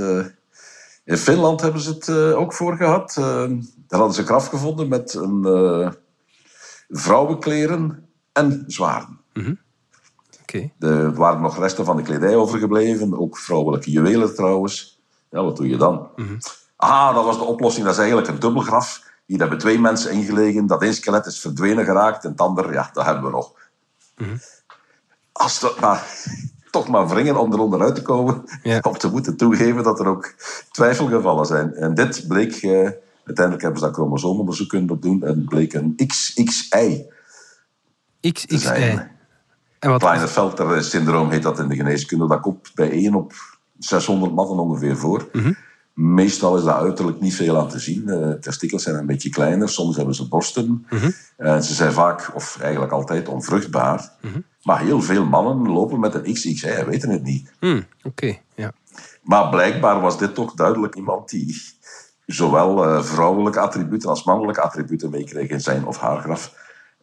in 1.04 1.16
Finland 1.16 1.60
hebben 1.60 1.80
ze 1.80 1.90
het 1.90 2.10
ook 2.34 2.52
voor 2.52 2.76
gehad. 2.76 3.16
Eh, 3.18 3.24
daar 3.86 3.98
hadden 3.98 4.12
ze 4.12 4.20
een 4.20 4.26
graf 4.26 4.46
gevonden 4.46 4.88
met 4.88 5.14
een 5.14 5.94
vrouwenkleren 6.88 8.08
en 8.32 8.64
zwaarden. 8.66 9.20
Oké. 9.34 9.56
Er 10.78 11.12
waren 11.14 11.40
nog 11.40 11.58
resten 11.58 11.84
van 11.84 11.96
de 11.96 12.02
kledij 12.02 12.36
overgebleven, 12.36 13.18
ook 13.18 13.38
vrouwelijke 13.38 13.90
juwelen 13.90 14.34
trouwens. 14.34 15.00
Ja, 15.30 15.42
wat 15.44 15.56
doe 15.56 15.68
je 15.68 15.76
dan? 15.76 16.08
Ah, 16.76 17.14
dat 17.14 17.24
was 17.24 17.38
de 17.38 17.44
oplossing. 17.44 17.84
Dat 17.84 17.94
is 17.94 18.00
eigenlijk 18.00 18.28
een 18.28 18.38
dubbelgraf. 18.40 19.02
Hier 19.26 19.38
hebben 19.38 19.58
twee 19.58 19.78
mensen 19.80 20.12
ingelegen. 20.12 20.66
Dat 20.66 20.82
één 20.82 20.94
skelet 20.94 21.26
is 21.26 21.40
verdwenen 21.40 21.84
geraakt 21.84 22.24
en 22.24 22.30
het 22.30 22.40
ander, 22.40 22.72
ja, 22.72 22.90
dat 22.92 23.04
hebben 23.04 23.24
we 23.24 23.30
nog. 23.30 23.52
Als 25.32 25.60
dat 25.60 25.80
maar 25.80 26.06
toch 26.70 26.88
maar 26.88 27.08
wringen 27.08 27.36
om 27.40 27.52
eronder 27.52 27.80
uit 27.82 27.94
te 27.94 28.02
komen, 28.02 28.44
Ja. 28.62 28.78
om 28.82 28.98
te 28.98 29.10
moeten 29.10 29.36
toegeven 29.36 29.82
dat 29.82 30.00
er 30.00 30.06
ook 30.06 30.34
twijfelgevallen 30.70 31.46
zijn. 31.46 31.74
En 31.74 31.94
dit 31.94 32.24
bleek, 32.28 32.54
eh, 32.54 32.90
uiteindelijk 33.24 33.62
hebben 33.62 33.80
ze 33.80 33.86
dat 33.86 33.94
chromosoomonderzoek 33.94 34.68
kunnen 34.68 35.00
doen 35.00 35.22
en 35.22 35.28
het 35.28 35.44
bleek 35.48 35.72
een 35.72 35.94
XXI 36.06 37.06
XXI. 38.20 39.10
En 39.82 39.90
wat 39.90 40.02
Klinefelter-syndroom 40.02 41.30
heet 41.30 41.42
dat 41.42 41.58
in 41.58 41.68
de 41.68 41.76
geneeskunde. 41.76 42.26
Dat 42.28 42.40
komt 42.40 42.70
bij 42.74 42.90
1 42.90 43.14
op 43.14 43.32
600 43.78 44.34
mannen 44.34 44.58
ongeveer 44.58 44.96
voor. 44.96 45.28
Meestal 45.94 46.56
is 46.56 46.64
daar 46.64 46.74
uiterlijk 46.74 47.20
niet 47.20 47.34
veel 47.34 47.58
aan 47.58 47.68
te 47.68 47.78
zien. 47.78 48.04
De 48.06 48.36
testikels 48.40 48.82
zijn 48.82 48.96
een 48.96 49.06
beetje 49.06 49.28
kleiner. 49.30 49.68
Soms 49.68 49.96
hebben 49.96 50.14
ze 50.14 50.28
borsten. 50.28 50.86
En 51.36 51.62
ze 51.62 51.74
zijn 51.74 51.92
vaak, 51.92 52.30
of 52.34 52.58
eigenlijk 52.60 52.92
altijd, 52.92 53.28
onvruchtbaar. 53.28 54.12
Maar 54.62 54.80
heel 54.80 55.00
veel 55.02 55.24
mannen 55.24 55.72
lopen 55.72 56.00
met 56.00 56.14
een 56.14 56.32
XXI. 56.32 56.84
Weten 56.86 57.10
het 57.10 57.22
niet. 57.22 57.52
Hmm, 57.58 57.86
Oké, 58.02 58.38
ja. 58.54 58.72
Maar 59.22 59.48
blijkbaar 59.48 60.00
was 60.00 60.18
dit 60.18 60.34
toch 60.34 60.54
duidelijk 60.54 60.94
iemand 60.94 61.28
die 61.28 61.56
zowel 62.26 62.84
eh, 62.84 63.02
vrouwelijke 63.02 63.60
attributen 63.60 64.08
als 64.08 64.24
mannelijke 64.24 64.60
attributen 64.60 65.10
meekreeg 65.10 65.48
in 65.48 65.60
zijn 65.60 65.86
of 65.86 65.98
haar 65.98 66.20
graf. 66.20 66.54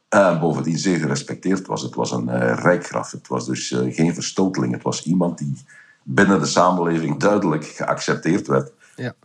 En 0.10 0.40
bovendien 0.40 0.78
zeer 0.78 1.00
gerespecteerd 1.00 1.68
was. 1.68 1.82
Het 1.82 1.96
was 1.96 2.12
een 2.12 2.30
eh, 2.30 2.58
rijk 2.58 2.86
graf. 2.86 3.12
Het 3.12 3.28
was 3.28 3.46
dus 3.46 3.72
eh, 3.72 3.96
geen 3.96 4.14
verstoteling. 4.14 4.74
Het 4.74 4.84
was 4.84 5.04
iemand 5.04 5.38
die 5.38 5.66
binnen 6.04 6.40
de 6.40 6.46
samenleving 6.46 7.20
duidelijk 7.20 7.66
geaccepteerd 7.66 8.48
werd. 8.48 8.72
ja. 8.96 9.16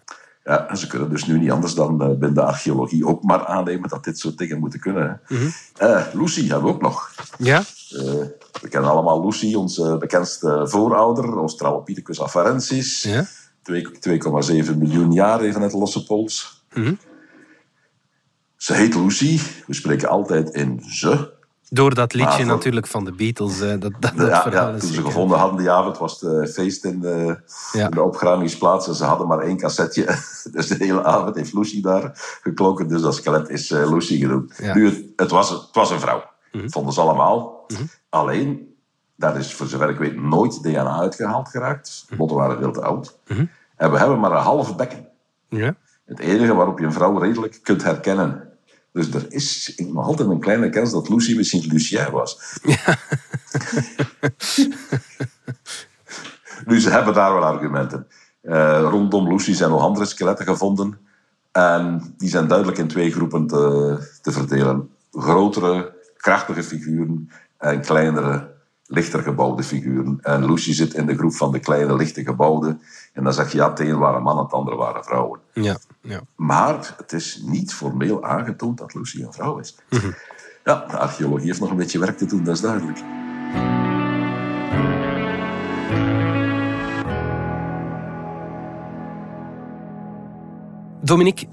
Ja, 0.44 0.68
en 0.68 0.76
ze 0.76 0.86
kunnen 0.86 1.10
dus 1.10 1.26
nu 1.26 1.38
niet 1.38 1.50
anders 1.50 1.74
dan 1.74 2.02
eh, 2.02 2.08
binnen 2.08 2.34
de 2.34 2.42
archeologie 2.42 3.06
ook 3.06 3.22
maar 3.22 3.46
aannemen 3.46 3.88
dat 3.88 4.04
dit 4.04 4.18
soort 4.18 4.38
dingen 4.38 4.58
moeten 4.58 4.80
kunnen. 4.80 5.20
Eh, 5.76 6.06
Lucy 6.12 6.48
hebben 6.48 6.68
we 6.68 6.74
ook 6.74 6.82
nog. 6.82 7.10
Ja? 7.38 7.58
Eh, 7.58 8.02
we 8.60 8.68
kennen 8.68 8.90
allemaal 8.90 9.24
Lucy, 9.24 9.54
onze 9.54 9.96
bekendste 9.98 10.62
voorouder, 10.68 11.24
Australopithecus 11.24 12.20
afarensis. 12.20 13.02
Ja? 13.02 13.26
2,7 13.64 14.76
miljoen 14.78 15.12
jaar 15.12 15.40
even 15.40 15.62
het 15.62 15.72
losse 15.72 16.04
pols. 16.04 16.64
Ze 18.64 18.74
heet 18.74 18.94
Lucy. 18.94 19.40
We 19.66 19.74
spreken 19.74 20.08
altijd 20.08 20.50
in 20.50 20.80
ze. 20.88 21.32
Door 21.68 21.94
dat 21.94 22.14
liedje 22.14 22.32
voor- 22.36 22.44
natuurlijk 22.46 22.86
van 22.86 23.04
de 23.04 23.12
Beatles. 23.12 23.58
dat, 23.58 23.80
dat, 23.80 23.92
dat 24.00 24.12
Ja, 24.16 24.42
verhaal 24.42 24.72
ja, 24.72 24.78
toen 24.78 24.88
ze 24.92 25.02
gevonden 25.02 25.38
hadden 25.38 25.58
die 25.58 25.70
avond 25.70 25.98
was 25.98 26.20
het 26.20 26.32
eh, 26.48 26.52
feest 26.52 26.84
in 26.84 27.00
de, 27.00 27.40
Ja. 27.72 27.84
in 27.84 27.90
de 27.90 28.02
opgramingsplaats. 28.02 28.88
En 28.88 28.94
ze 28.94 29.04
hadden 29.04 29.26
maar 29.26 29.38
één 29.38 29.56
cassetje. 29.56 30.04
dus 30.52 30.66
de 30.66 30.74
hele 30.78 31.04
avond 31.04 31.36
heeft 31.36 31.52
Lucy 31.54 31.82
daar 31.82 32.10
geklonken. 32.42 32.88
Dus 32.88 33.00
dat 33.02 33.14
skelet 33.14 33.48
is 33.48 33.70
eh, 33.70 33.90
Lucy 33.92 34.18
genoemd. 34.18 34.54
Ja. 34.62 34.74
Nu, 34.74 34.86
het, 34.86 35.04
het, 35.16 35.30
was, 35.30 35.50
het 35.50 35.68
was 35.72 35.90
een 35.90 36.00
vrouw. 36.00 36.22
Vonden 36.66 36.92
ze 36.92 37.00
allemaal. 37.00 37.66
Alleen, 38.08 38.74
daar 39.16 39.36
is 39.38 39.54
voor 39.54 39.66
zover 39.66 39.88
ik 39.88 39.98
weet 39.98 40.16
nooit 40.22 40.62
DNA 40.62 40.98
uitgehaald 41.00 41.48
geraakt. 41.48 42.06
Botten 42.16 42.36
waren 42.36 42.58
veel 42.58 42.72
te 42.72 42.82
oud. 42.82 43.18
En 43.76 43.90
we 43.90 43.98
hebben 43.98 44.20
maar 44.20 44.32
een 44.32 44.42
half 44.42 44.76
bekken. 44.76 45.08
Ja? 45.48 45.74
Het 46.04 46.18
enige 46.18 46.54
waarop 46.54 46.78
je 46.78 46.84
een 46.84 46.92
vrouw 46.92 47.18
redelijk 47.18 47.58
kunt 47.62 47.82
herkennen. 47.82 48.52
Dus 48.94 49.14
er 49.14 49.32
is 49.32 49.74
nog 49.76 50.06
altijd 50.06 50.28
een 50.28 50.40
kleine 50.40 50.70
kans 50.70 50.92
dat 50.92 51.08
Lucy 51.08 51.36
misschien 51.36 51.66
Lucien 51.66 52.10
was. 52.10 52.58
nu, 56.66 56.80
ze 56.84 56.90
hebben 56.90 57.14
daar 57.14 57.32
wel 57.32 57.44
argumenten. 57.44 58.06
Eh, 58.40 58.86
rondom 58.90 59.28
Lucy 59.28 59.52
zijn 59.52 59.70
nog 59.70 59.80
andere 59.80 60.04
skeletten 60.04 60.46
gevonden. 60.46 60.98
En 61.52 62.14
die 62.16 62.28
zijn 62.28 62.48
duidelijk 62.48 62.78
in 62.78 62.88
twee 62.88 63.12
groepen 63.12 63.46
te, 63.46 63.98
te 64.22 64.32
verdelen. 64.32 64.90
Grotere, 65.12 65.94
krachtige 66.16 66.62
figuren 66.62 67.30
en 67.58 67.80
kleinere, 67.80 68.54
lichter 68.86 69.22
gebouwde 69.22 69.62
figuren. 69.62 70.18
En 70.22 70.46
Lucy 70.46 70.72
zit 70.72 70.94
in 70.94 71.06
de 71.06 71.16
groep 71.16 71.34
van 71.34 71.52
de 71.52 71.58
kleine, 71.58 71.96
lichte 71.96 72.24
gebouwde. 72.24 72.78
En 73.12 73.24
dan 73.24 73.32
zeg 73.32 73.52
je, 73.52 73.58
ja, 73.58 73.70
het 73.70 73.80
een 73.80 73.98
waren 73.98 74.22
mannen, 74.22 74.44
het 74.44 74.52
andere 74.52 74.76
waren 74.76 75.04
vrouwen. 75.04 75.40
Ja, 75.52 75.76
ja. 76.04 76.20
Maar 76.36 76.94
het 76.96 77.12
is 77.12 77.42
niet 77.44 77.74
formeel 77.74 78.24
aangetoond 78.24 78.78
dat 78.78 78.94
Lucy 78.94 79.22
een 79.22 79.32
vrouw 79.32 79.58
is. 79.58 79.76
Ja, 80.64 80.86
de 80.86 80.96
archeologie 80.96 81.46
heeft 81.46 81.60
nog 81.60 81.70
een 81.70 81.76
beetje 81.76 81.98
werk 81.98 82.18
te 82.18 82.26
doen, 82.26 82.44
dat 82.44 82.54
is 82.54 82.60
duidelijk. 82.60 82.98
Dominique, 91.02 91.48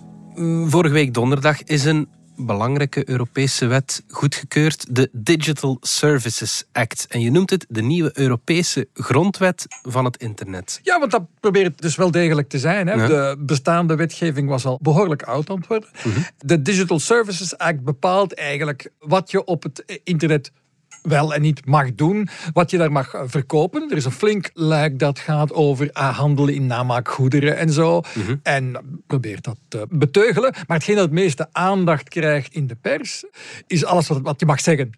vorige 0.70 0.94
week 0.94 1.14
donderdag 1.14 1.64
is 1.64 1.86
een 1.86 2.10
belangrijke 2.36 3.10
Europese 3.10 3.66
wet 3.66 4.04
goedgekeurd, 4.08 4.96
de 4.96 5.10
Digital 5.12 5.78
Services 5.82 6.64
Act. 6.72 7.06
En 7.10 7.22
je 7.22 7.32
noemt 7.32 7.50
het 7.50 7.66
de 7.70 7.82
nieuwe 7.82 8.12
Europese 8.14 8.88
grondwet 8.94 9.66
van 9.82 10.06
het 10.06 10.18
internet. 10.18 10.80
Ja, 10.84 11.00
want 11.00 11.12
dat 11.12 11.24
probeert 11.40 11.82
dus 11.82 11.96
wel 11.96 12.12
degelijk 12.12 12.50
te 12.50 12.60
zijn. 12.60 12.88
Hè? 12.88 13.08
De 13.08 13.36
bestaande 13.40 13.96
wetgeving 13.96 14.50
was 14.50 14.66
al 14.66 14.80
behoorlijk 14.82 15.24
oud 15.24 15.50
aan 15.50 15.58
het 15.58 15.68
worden. 15.68 15.90
Mhm. 16.04 16.20
De 16.38 16.62
Digital 16.62 17.00
Services 17.00 17.58
Act 17.58 17.84
bepaalt 17.84 18.34
eigenlijk 18.34 18.92
wat 19.00 19.32
je 19.32 19.44
op 19.44 19.64
het 19.64 20.02
internet 20.04 20.52
wel 21.02 21.34
en 21.34 21.42
niet 21.42 21.66
mag 21.66 21.96
doen, 21.96 22.30
wat 22.54 22.72
je 22.72 22.78
daar 22.78 22.92
mag 22.92 23.14
eh, 23.14 23.22
verkopen. 23.26 23.90
Er 23.90 23.98
is 23.98 24.06
een 24.06 24.12
flink 24.12 24.50
luik 24.54 25.00
dat 25.00 25.20
gaat 25.20 25.54
over 25.54 25.90
ah, 25.92 26.18
handelen 26.18 26.54
in 26.54 26.68
namaakgoederen 26.68 27.58
en 27.58 27.70
zo. 27.70 28.02
Mhm. 28.14 28.36
En 28.44 29.02
probeert 29.08 29.44
dat 29.44 29.58
te 29.68 29.86
beteugelen. 29.90 30.54
Maar 30.68 30.78
hetgeen 30.78 30.96
dat 30.96 31.06
het 31.06 31.14
meeste 31.14 31.48
aandacht 31.52 32.10
krijgt 32.10 32.54
in 32.54 32.68
de 32.68 32.76
pers, 32.76 33.26
is 33.68 33.86
alles 33.86 34.08
wat, 34.08 34.22
wat 34.22 34.40
je 34.40 34.46
mag 34.46 34.60
zeggen. 34.60 34.92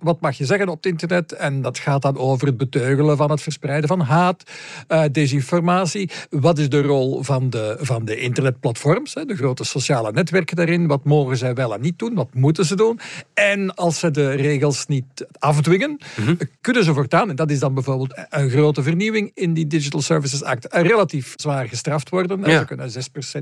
Wat 0.00 0.20
mag 0.20 0.38
je 0.38 0.44
zeggen 0.44 0.68
op 0.68 0.76
het 0.76 0.86
internet? 0.86 1.32
En 1.32 1.62
dat 1.62 1.78
gaat 1.78 2.02
dan 2.02 2.16
over 2.16 2.46
het 2.46 2.56
beteugelen 2.56 3.16
van 3.16 3.30
het 3.30 3.42
verspreiden 3.42 3.88
van 3.88 4.00
haat, 4.00 4.42
uh, 4.88 5.04
desinformatie. 5.12 6.10
Wat 6.30 6.58
is 6.58 6.68
de 6.68 6.82
rol 6.82 7.22
van 7.22 7.50
de, 7.50 7.76
van 7.80 8.04
de 8.04 8.16
internetplatforms, 8.16 9.14
de 9.14 9.36
grote 9.36 9.64
sociale 9.64 10.12
netwerken 10.12 10.56
daarin? 10.56 10.86
Wat 10.86 11.04
mogen 11.04 11.36
zij 11.36 11.54
wel 11.54 11.74
en 11.74 11.80
niet 11.80 11.98
doen? 11.98 12.14
Wat 12.14 12.34
moeten 12.34 12.64
ze 12.64 12.76
doen? 12.76 13.00
En 13.34 13.74
als 13.74 13.98
ze 13.98 14.10
de 14.10 14.30
regels 14.30 14.86
niet 14.86 15.26
afdwingen, 15.38 15.98
mhm. 16.16 16.34
kunnen 16.60 16.84
ze 16.84 16.94
voortaan, 16.94 17.30
en 17.30 17.36
dat 17.36 17.50
is 17.50 17.58
dan 17.58 17.74
bijvoorbeeld 17.74 18.14
een 18.30 18.50
grote 18.50 18.82
vernieuwing 18.82 19.30
in 19.34 19.54
die 19.54 19.66
Digital 19.66 20.00
Services 20.02 20.42
Act, 20.42 20.66
relatief 20.70 21.32
zwaar 21.36 21.68
gestraft 21.68 22.08
worden. 22.08 22.44
Ze 22.44 22.64
kunnen 22.66 22.90
6% 22.90 22.94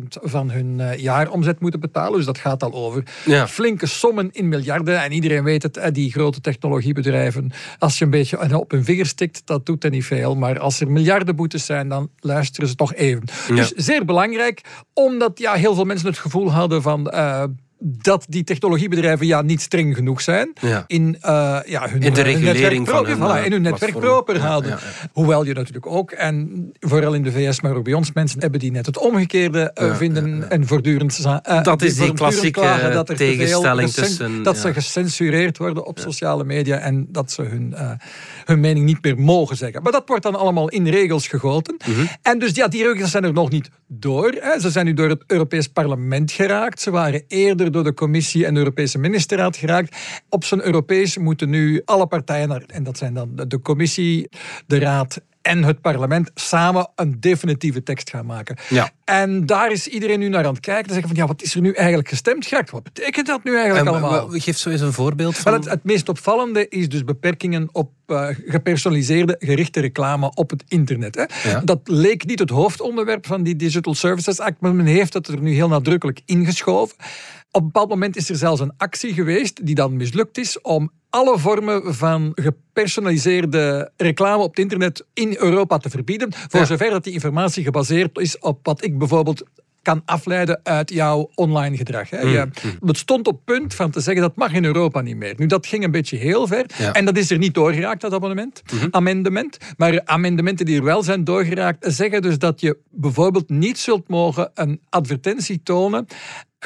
van 0.09 0.51
hun 0.51 0.99
jaaromzet 0.99 1.61
moeten 1.61 1.81
betalen. 1.81 2.17
Dus 2.17 2.27
dat 2.27 2.39
gaat 2.39 2.63
al 2.63 2.73
over 2.73 3.03
flinke 3.49 3.87
sommen 3.87 4.29
in 4.33 4.49
miljarden. 4.49 5.03
En 5.03 5.13
iedereen 5.13 5.45
weet 5.45 5.63
het, 5.63 5.95
die 5.95 6.13
grote 6.17 6.41
technologiebedrijven, 6.41 7.53
als 7.79 7.99
je 7.99 8.05
een 8.05 8.11
beetje 8.11 8.59
op 8.59 8.71
hun 8.71 8.85
vinger 8.85 9.07
stikt, 9.07 9.43
dat 9.45 9.67
doet 9.67 9.85
er 9.85 9.91
niet 9.91 10.05
veel. 10.05 10.37
Maar 10.37 10.59
als 10.59 10.81
er 10.81 10.91
miljarden 10.91 11.37
boetes 11.37 11.65
zijn, 11.65 11.89
dan 11.89 12.11
luisteren 12.21 12.69
ze 12.69 12.75
toch 12.75 12.95
even. 12.95 13.25
Dus 13.47 13.71
zeer 13.71 14.05
belangrijk, 14.05 14.61
omdat 14.93 15.39
ja, 15.39 15.55
heel 15.55 15.75
veel 15.75 15.85
mensen 15.85 16.09
het 16.09 16.19
gevoel 16.19 16.53
hadden 16.53 16.83
van... 16.83 17.11
Uh, 17.15 17.45
dat 17.79 18.27
die 18.29 18.45
technologiebedrijven 18.45 19.27
ja, 19.27 19.43
niet 19.43 19.61
streng 19.61 19.95
genoeg 19.95 20.21
zijn 20.21 20.53
in, 20.87 21.17
uh, 21.23 21.59
ja, 21.67 21.89
hun, 21.89 22.03
in 22.03 22.13
de 22.13 22.23
regulering 22.23 22.89
van 22.89 23.07
hun, 23.07 23.17
voilà, 23.17 23.45
in 23.45 23.53
hun 23.53 23.63
netwerk 23.63 23.99
proper 23.99 24.41
houden. 24.41 24.79
Hoewel 25.13 25.45
je 25.45 25.55
natuurlijk 25.55 25.87
ook, 25.87 26.11
en 26.11 26.71
vooral 26.81 27.15
in 27.15 27.23
de 27.23 27.33
VS, 27.33 27.61
maar 27.61 27.75
ook 27.75 27.85
bij 27.85 27.93
ons, 27.93 28.13
mensen 28.13 28.41
hebben 28.41 28.61
die 28.61 28.71
net 28.71 28.87
het 28.87 28.99
omgekeerde 28.99 29.71
uh, 29.83 29.97
vinden 29.97 30.51
en 30.51 30.67
voortdurend... 30.67 31.19
Uh, 31.19 31.63
dat 31.63 31.83
is 31.83 31.97
die 31.97 32.13
klassieke 32.13 32.91
dat 32.93 33.09
er 33.09 33.17
tegenstelling 33.17 33.91
tussen... 33.91 34.43
Dat 34.43 34.59
ze 34.59 34.73
gecensureerd 34.73 35.59
worden 35.59 35.87
op 35.87 35.99
sociale 35.99 36.45
media 36.45 36.79
en 36.79 37.07
dat 37.09 37.33
ze 37.33 37.43
hun, 37.43 37.75
hun 38.45 38.61
mening 38.61 38.85
niet 38.87 39.03
meer 39.03 39.19
mogen 39.19 39.57
zeggen. 39.57 39.83
Maar 39.83 39.93
dat 39.93 40.03
wordt 40.07 40.23
dan 40.23 40.35
allemaal 40.35 40.69
in 40.69 40.89
regels 40.89 41.29
gegoten. 41.29 41.77
Mhm. 41.87 42.07
En 42.23 42.39
dus 42.39 42.55
ja, 42.55 42.69
die 42.69 42.93
regels 42.93 43.11
zijn 43.11 43.25
er 43.25 43.33
nog 43.33 43.51
niet 43.51 43.71
door. 43.87 44.37
Hè. 44.41 44.61
Ze 44.61 44.71
zijn 44.71 44.87
nu 44.87 44.95
door 44.95 45.09
het 45.09 45.25
Europees 45.27 45.69
Parlement 45.69 46.33
geraakt. 46.33 46.81
Ze 46.81 46.91
waren 46.91 47.23
eerder 47.29 47.66
door 47.73 47.85
de 47.85 47.95
Commissie 47.95 48.47
en 48.47 48.53
de 48.55 48.59
Europese 48.59 48.99
Ministerraad 48.99 49.57
geraakt. 49.57 49.97
Op 50.29 50.45
zijn 50.45 50.65
Europees 50.65 51.19
moeten 51.19 51.51
nu 51.51 51.83
alle 51.85 52.07
partijen, 52.07 52.67
en 52.67 52.83
dat 52.83 52.99
zijn 52.99 53.15
dan 53.15 53.31
de 53.49 53.61
Commissie, 53.61 54.29
de 54.67 54.79
Raad 54.79 55.21
en 55.47 55.65
het 55.65 55.81
parlement 55.81 56.31
samen 56.35 56.91
een 56.95 57.21
definitieve 57.21 57.83
tekst 57.83 58.11
gaan 58.11 58.27
maken. 58.27 58.57
Ja. 58.69 58.91
En 59.05 59.47
daar 59.47 59.73
is 59.73 59.87
iedereen 59.87 60.19
nu 60.19 60.29
naar 60.29 60.45
aan 60.45 60.53
het 60.53 60.61
kijken. 60.61 60.87
Te 60.87 60.93
zeggen 60.93 61.09
van 61.09 61.19
ja, 61.19 61.27
wat 61.27 61.43
is 61.43 61.55
er 61.55 61.61
nu 61.61 61.73
eigenlijk 61.73 62.09
gestemd 62.09 62.47
geraakt? 62.47 62.71
Wat 62.71 62.83
betekent 62.83 63.27
dat 63.27 63.45
nu 63.45 63.57
eigenlijk 63.57 63.89
allemaal? 63.89 64.29
Geef 64.29 64.57
zo 64.57 64.71
eens 64.71 64.81
een 64.81 64.93
voorbeeld 64.93 65.37
van. 65.37 65.53
Het, 65.53 65.65
het, 65.65 65.85
meest 65.85 66.09
opvallende 66.09 66.69
is 66.69 66.89
dus 66.89 67.05
beperkingen 67.05 67.69
op 67.73 67.91
uh, 68.07 68.29
gepersonaliseerde 68.47 69.37
gerichte 69.39 69.81
reclame 69.81 70.31
op 70.35 70.51
het 70.51 70.65
internet. 70.69 71.15
Hè. 71.15 71.51
Ja. 71.51 71.61
Dat 71.61 71.81
leek 71.85 72.27
niet 72.27 72.39
het 72.39 72.51
hoofdonderwerp 72.51 73.27
van 73.27 73.43
die 73.43 73.57
Digital 73.57 73.95
Services 73.95 74.41
Act, 74.41 74.61
maar 74.61 74.75
men 74.75 74.87
heeft 74.87 75.15
het 75.15 75.29
er 75.29 75.41
nu 75.41 75.53
heel 75.55 75.69
nadrukkelijk 75.69 76.21
ingeschoven. 76.25 76.97
Op 77.57 77.63
een 77.63 77.69
bepaald 77.69 77.89
moment 77.89 78.17
is 78.17 78.29
er 78.29 78.37
zelfs 78.37 78.61
een 78.61 78.73
actie 78.77 79.13
geweest 79.13 79.67
die 79.67 79.75
dan 79.75 79.97
mislukt 79.97 80.39
is 80.39 80.61
om 80.61 80.91
alle 81.11 81.39
vormen 81.39 81.95
van 81.95 82.33
gepersonaliseerde 82.35 83.91
reclame 83.97 84.43
op 84.43 84.51
het 84.51 84.59
internet 84.59 85.05
in 85.15 85.37
Europa 85.39 85.79
te 85.79 85.91
verbieden, 85.91 86.29
voor 86.49 86.67
zover 86.67 86.91
dat 86.91 87.05
die 87.05 87.13
informatie 87.13 87.65
gebaseerd 87.65 88.19
is 88.19 88.39
op 88.39 88.59
wat 88.63 88.85
ik 88.85 88.99
bijvoorbeeld 88.99 89.45
kan 89.83 90.03
afleiden 90.05 90.61
uit 90.63 90.91
jouw 90.91 91.31
online 91.35 91.77
gedrag. 91.77 92.11
Hè. 92.11 92.25
Mm, 92.25 92.31
Je, 92.31 92.49
mm. 92.81 92.89
het 92.89 92.99
stond 92.99 93.27
op 93.27 93.41
punt 93.45 93.75
van 93.75 93.91
te 93.91 94.01
zeggen 94.01 94.23
dat 94.23 94.37
mag 94.37 94.53
in 94.53 94.65
Europa 94.65 95.01
niet 95.01 95.17
meer. 95.17 95.35
Nu, 95.37 95.47
dat 95.47 95.67
ging 95.67 95.85
een 95.85 95.91
beetje 95.91 96.17
heel 96.17 96.47
ver. 96.47 96.67
En 96.93 97.05
dat 97.05 97.17
is 97.17 97.31
er 97.31 97.39
niet 97.39 97.55
doorgeraakt, 97.55 98.01
dat 98.01 98.13
abonnement, 98.13 98.63
mhm. 98.73 98.87
amendement. 98.91 99.59
Maar 99.77 100.01
amendementen 100.05 100.67
die 100.67 100.77
er 100.77 100.85
wel 100.85 101.03
zijn 101.03 101.25
doorgeraakt, 101.25 101.93
zeggen 101.95 102.23
dus 102.23 102.39
dat 102.39 102.61
je 102.61 102.79
bijvoorbeeld 102.91 103.49
niet 103.49 103.79
zult 103.79 104.09
mogen 104.09 104.51
een 104.55 104.81
advertentie 104.89 105.61
tonen 105.63 106.07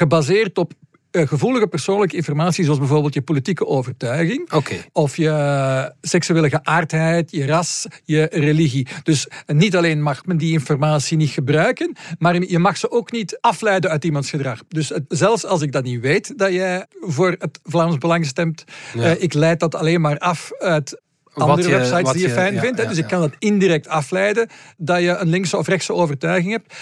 gebaseerd 0.01 0.59
op 0.59 0.73
uh, 1.13 1.27
gevoelige 1.27 1.67
persoonlijke 1.67 2.17
informatie, 2.17 2.65
zoals 2.65 2.79
bijvoorbeeld 2.79 3.15
je 3.15 3.23
politieke 3.23 3.67
overtuiging, 3.67 4.53
of 4.93 5.17
je 5.17 5.93
seksuele 6.01 6.49
geaardheid, 6.49 7.31
je 7.31 7.47
ras, 7.47 7.87
je 8.05 8.29
religie. 8.33 8.87
Dus 9.03 9.29
niet 9.47 9.77
alleen 9.77 10.03
mag 10.03 10.27
men 10.27 10.37
die 10.37 10.53
informatie 10.53 11.17
niet 11.17 11.31
gebruiken, 11.31 11.97
maar 12.19 12.43
je 12.43 12.59
mag 12.59 12.77
ze 12.77 12.91
ook 12.91 13.13
niet 13.13 13.39
afleiden 13.41 13.91
uit 13.91 14.05
iemands 14.05 14.31
gedrag. 14.31 14.61
Dus 14.69 14.93
zelfs 15.09 15.45
als 15.47 15.63
ik 15.63 15.73
dat 15.73 15.85
niet 15.85 16.01
weet, 16.01 16.39
dat 16.39 16.53
jij 16.53 16.87
voor 17.01 17.37
het 17.39 17.61
Vlaams 17.63 17.99
Belang 17.99 18.27
stemt, 18.27 18.65
uh, 18.97 19.23
ik 19.23 19.33
leid 19.35 19.61
dat 19.61 19.75
alleen 19.75 20.01
maar 20.01 20.19
af 20.19 20.51
uit 20.59 21.01
andere 21.33 21.71
websites 21.71 22.13
die 22.13 22.23
je, 22.23 22.31
fijn 22.31 22.59
vindt. 22.59 22.89
dus 22.89 22.99
ik 22.99 23.07
kan 23.07 23.23
het 23.23 23.35
indirect 23.39 23.89
afleiden 23.89 24.49
dat 24.77 25.01
je 25.01 25.17
een 25.17 25.29
linkse 25.29 25.57
of 25.57 25.67
rechtse 25.67 25.95
overtuiging 25.95 26.53
hebt. 26.53 26.75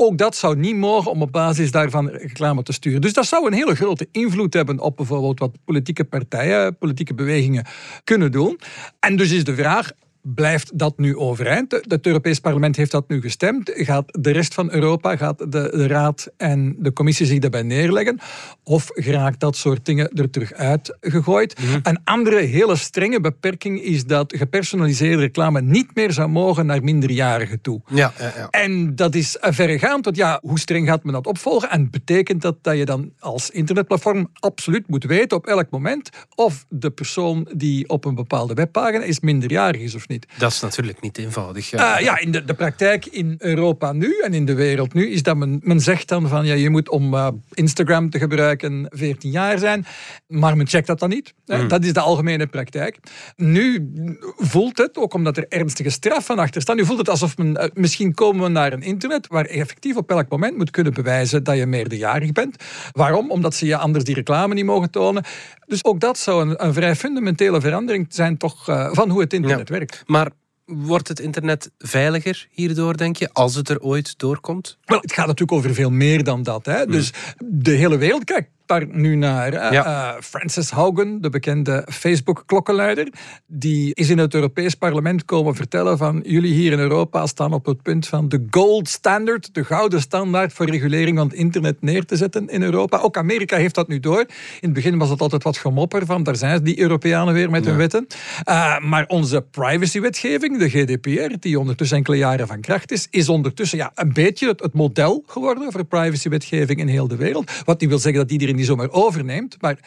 Ook 0.00 0.18
dat 0.18 0.36
zou 0.36 0.56
niet 0.56 0.76
mogen 0.76 1.10
om 1.10 1.22
op 1.22 1.32
basis 1.32 1.70
daarvan 1.70 2.08
reclame 2.08 2.62
te 2.62 2.72
sturen. 2.72 3.00
Dus 3.00 3.12
dat 3.12 3.26
zou 3.26 3.46
een 3.46 3.52
hele 3.52 3.74
grote 3.74 4.08
invloed 4.12 4.54
hebben 4.54 4.80
op 4.80 4.96
bijvoorbeeld 4.96 5.38
wat 5.38 5.56
politieke 5.64 6.04
partijen, 6.04 6.78
politieke 6.78 7.14
bewegingen 7.14 7.66
kunnen 8.04 8.32
doen. 8.32 8.60
En 9.00 9.16
dus 9.16 9.30
is 9.30 9.44
de 9.44 9.54
vraag, 9.54 9.92
blijft 10.34 10.78
dat 10.78 10.98
nu 10.98 11.16
overeind? 11.16 11.80
Het 11.88 12.06
Europees 12.06 12.40
Parlement 12.40 12.76
heeft 12.76 12.90
dat 12.90 13.08
nu 13.08 13.20
gestemd. 13.20 13.70
Gaat 13.74 14.18
de 14.20 14.30
rest 14.30 14.54
van 14.54 14.72
Europa, 14.72 15.16
gaat 15.16 15.38
de, 15.38 15.46
de 15.48 15.86
Raad 15.86 16.28
en 16.36 16.76
de 16.78 16.92
Commissie 16.92 17.26
zich 17.26 17.38
daarbij 17.38 17.62
neerleggen? 17.62 18.18
Of 18.62 18.86
geraakt 18.94 19.40
dat 19.40 19.56
soort 19.56 19.84
dingen 19.84 20.10
er 20.12 20.30
terug 20.30 20.52
uitgegooid? 20.52 21.60
Mm 21.60 21.80
Een 21.82 22.00
andere 22.04 22.40
hele 22.40 22.76
strenge 22.76 23.20
beperking 23.20 23.82
is 23.82 24.04
dat 24.04 24.34
gepersonaliseerde 24.36 25.22
reclame 25.22 25.60
niet 25.60 25.94
meer 25.94 26.12
zou 26.12 26.28
mogen 26.28 26.66
naar 26.66 26.82
minderjarigen 26.82 27.60
toe. 27.60 27.80
Ja, 27.88 28.12
ja, 28.18 28.32
ja. 28.36 28.48
En 28.50 28.96
dat 28.96 29.14
is 29.14 29.36
verregaand, 29.40 30.04
want 30.04 30.16
ja, 30.16 30.38
hoe 30.42 30.58
streng 30.58 30.88
gaat 30.88 31.04
men 31.04 31.12
dat 31.12 31.26
opvolgen? 31.26 31.70
En 31.70 31.90
betekent 31.90 32.42
dat 32.42 32.56
dat 32.62 32.76
je 32.76 32.84
dan 32.84 33.12
als 33.18 33.50
internetplatform 33.50 34.28
absoluut 34.32 34.88
moet 34.88 35.04
weten 35.04 35.36
op 35.36 35.46
elk 35.46 35.70
moment 35.70 36.10
of 36.34 36.64
de 36.68 36.90
persoon 36.90 37.48
die 37.56 37.88
op 37.88 38.04
een 38.04 38.14
bepaalde 38.14 38.54
webpagina 38.54 39.04
is 39.04 39.20
minderjarig 39.20 39.80
is 39.80 39.94
of 39.94 40.08
niet? 40.08 40.17
Dat 40.38 40.52
is 40.52 40.60
natuurlijk 40.60 41.00
niet 41.00 41.18
eenvoudig. 41.18 41.70
Ja, 41.70 41.98
uh, 41.98 42.04
ja 42.04 42.18
in 42.18 42.30
de, 42.30 42.44
de 42.44 42.54
praktijk 42.54 43.06
in 43.06 43.34
Europa 43.38 43.92
nu 43.92 44.20
en 44.20 44.34
in 44.34 44.44
de 44.44 44.54
wereld 44.54 44.94
nu 44.94 45.10
is 45.10 45.22
dat 45.22 45.36
men, 45.36 45.60
men 45.62 45.80
zegt 45.80 46.08
dan 46.08 46.28
van 46.28 46.46
ja, 46.46 46.54
je 46.54 46.70
moet 46.70 46.88
om 46.88 47.14
uh, 47.14 47.28
Instagram 47.52 48.10
te 48.10 48.18
gebruiken 48.18 48.86
14 48.90 49.30
jaar 49.30 49.58
zijn, 49.58 49.86
maar 50.26 50.56
men 50.56 50.66
checkt 50.66 50.86
dat 50.86 50.98
dan 50.98 51.08
niet. 51.08 51.34
Mm. 51.46 51.68
Dat 51.68 51.84
is 51.84 51.92
de 51.92 52.00
algemene 52.00 52.46
praktijk. 52.46 52.98
Nu 53.36 53.92
voelt 54.36 54.78
het, 54.78 54.96
ook 54.96 55.14
omdat 55.14 55.36
er 55.36 55.46
ernstige 55.48 55.90
straffen 55.90 56.38
achter 56.38 56.60
staan, 56.60 56.76
nu 56.76 56.84
voelt 56.84 56.98
het 56.98 57.08
alsof 57.08 57.36
men, 57.36 57.50
uh, 57.50 57.64
misschien 57.74 58.14
komen 58.14 58.42
we 58.42 58.48
naar 58.48 58.72
een 58.72 58.82
internet 58.82 59.26
waar 59.26 59.42
je 59.52 59.58
effectief 59.58 59.96
op 59.96 60.10
elk 60.10 60.28
moment 60.28 60.56
moet 60.56 60.70
kunnen 60.70 60.94
bewijzen 60.94 61.44
dat 61.44 61.56
je 61.56 61.66
meerderjarig 61.66 62.32
bent. 62.32 62.64
Waarom? 62.92 63.30
Omdat 63.30 63.54
ze 63.54 63.66
je 63.66 63.76
anders 63.76 64.04
die 64.04 64.14
reclame 64.14 64.54
niet 64.54 64.64
mogen 64.64 64.90
tonen. 64.90 65.24
Dus 65.68 65.84
ook 65.84 66.00
dat 66.00 66.18
zou 66.18 66.48
een, 66.48 66.64
een 66.64 66.72
vrij 66.72 66.96
fundamentele 66.96 67.60
verandering 67.60 68.06
zijn 68.08 68.36
toch 68.36 68.68
uh, 68.68 68.88
van 68.92 69.10
hoe 69.10 69.20
het 69.20 69.32
internet 69.32 69.68
werkt. 69.68 70.02
Maar 70.06 70.30
wordt 70.64 71.08
het 71.08 71.20
internet 71.20 71.70
veiliger 71.78 72.46
hierdoor, 72.50 72.96
denk 72.96 73.16
je, 73.16 73.32
als 73.32 73.54
het 73.54 73.68
er 73.68 73.80
ooit 73.80 74.18
doorkomt? 74.18 74.78
Wel, 74.84 75.00
het 75.00 75.12
gaat 75.12 75.26
natuurlijk 75.26 75.58
over 75.58 75.74
veel 75.74 75.90
meer 75.90 76.24
dan 76.24 76.42
dat. 76.42 76.66
Hè? 76.66 76.82
Hmm. 76.82 76.92
Dus 76.92 77.12
de 77.44 77.70
hele 77.70 77.96
wereld, 77.96 78.24
kijk, 78.24 78.50
daar 78.68 78.86
nu 78.90 79.14
naar. 79.14 79.72
Uh, 79.72 80.10
Frances 80.20 80.70
Haugen, 80.70 81.20
de 81.20 81.30
bekende 81.30 81.86
Facebook-klokkenluider, 81.90 83.08
die 83.46 83.94
is 83.94 84.10
in 84.10 84.18
het 84.18 84.34
Europees 84.34 84.74
Parlement 84.74 85.24
komen 85.24 85.54
vertellen 85.54 85.98
van 85.98 86.22
jullie 86.26 86.52
hier 86.52 86.72
in 86.72 86.78
Europa 86.78 87.26
staan 87.26 87.52
op 87.52 87.66
het 87.66 87.82
punt 87.82 88.06
van 88.06 88.28
de 88.28 88.46
gold 88.50 88.88
standard, 88.88 89.54
de 89.54 89.64
gouden 89.64 90.00
standaard 90.00 90.52
voor 90.52 90.66
regulering 90.66 91.18
van 91.18 91.26
het 91.26 91.36
internet 91.36 91.82
neer 91.82 92.04
te 92.04 92.16
zetten 92.16 92.48
in 92.48 92.62
Europa. 92.62 92.98
Ook 92.98 93.16
Amerika 93.16 93.56
heeft 93.56 93.74
dat 93.74 93.88
nu 93.88 94.00
door. 94.00 94.20
In 94.20 94.26
het 94.60 94.72
begin 94.72 94.98
was 94.98 95.10
het 95.10 95.20
altijd 95.20 95.42
wat 95.42 95.56
gemopper 95.56 96.06
van 96.06 96.22
daar 96.22 96.36
zijn 96.36 96.46
die 96.62 96.80
Europeanen 96.80 97.34
weer 97.34 97.50
met 97.50 97.64
hun 97.64 97.76
wetten. 97.76 98.06
Uh, 98.48 98.78
maar 98.78 99.04
onze 99.06 99.44
privacywetgeving, 99.50 100.58
de 100.58 100.68
GDPR, 100.68 101.34
die 101.40 101.58
ondertussen 101.58 101.96
enkele 101.96 102.16
jaren 102.16 102.46
van 102.46 102.60
kracht 102.60 102.92
is, 102.92 103.06
is 103.10 103.28
ondertussen 103.28 103.78
ja, 103.78 103.92
een 103.94 104.12
beetje 104.12 104.48
het, 104.48 104.60
het 104.60 104.74
model 104.74 105.22
geworden 105.26 105.72
voor 105.72 105.84
privacywetgeving 105.84 106.80
in 106.80 106.88
heel 106.88 107.08
de 107.08 107.16
wereld. 107.16 107.50
Wat 107.64 107.80
niet 107.80 107.88
wil 107.88 107.98
zeggen 107.98 108.22
dat 108.22 108.30
iedereen 108.30 108.57
niet 108.58 108.66
zomaar 108.66 108.90
overneemt, 108.90 109.56
maar 109.60 109.78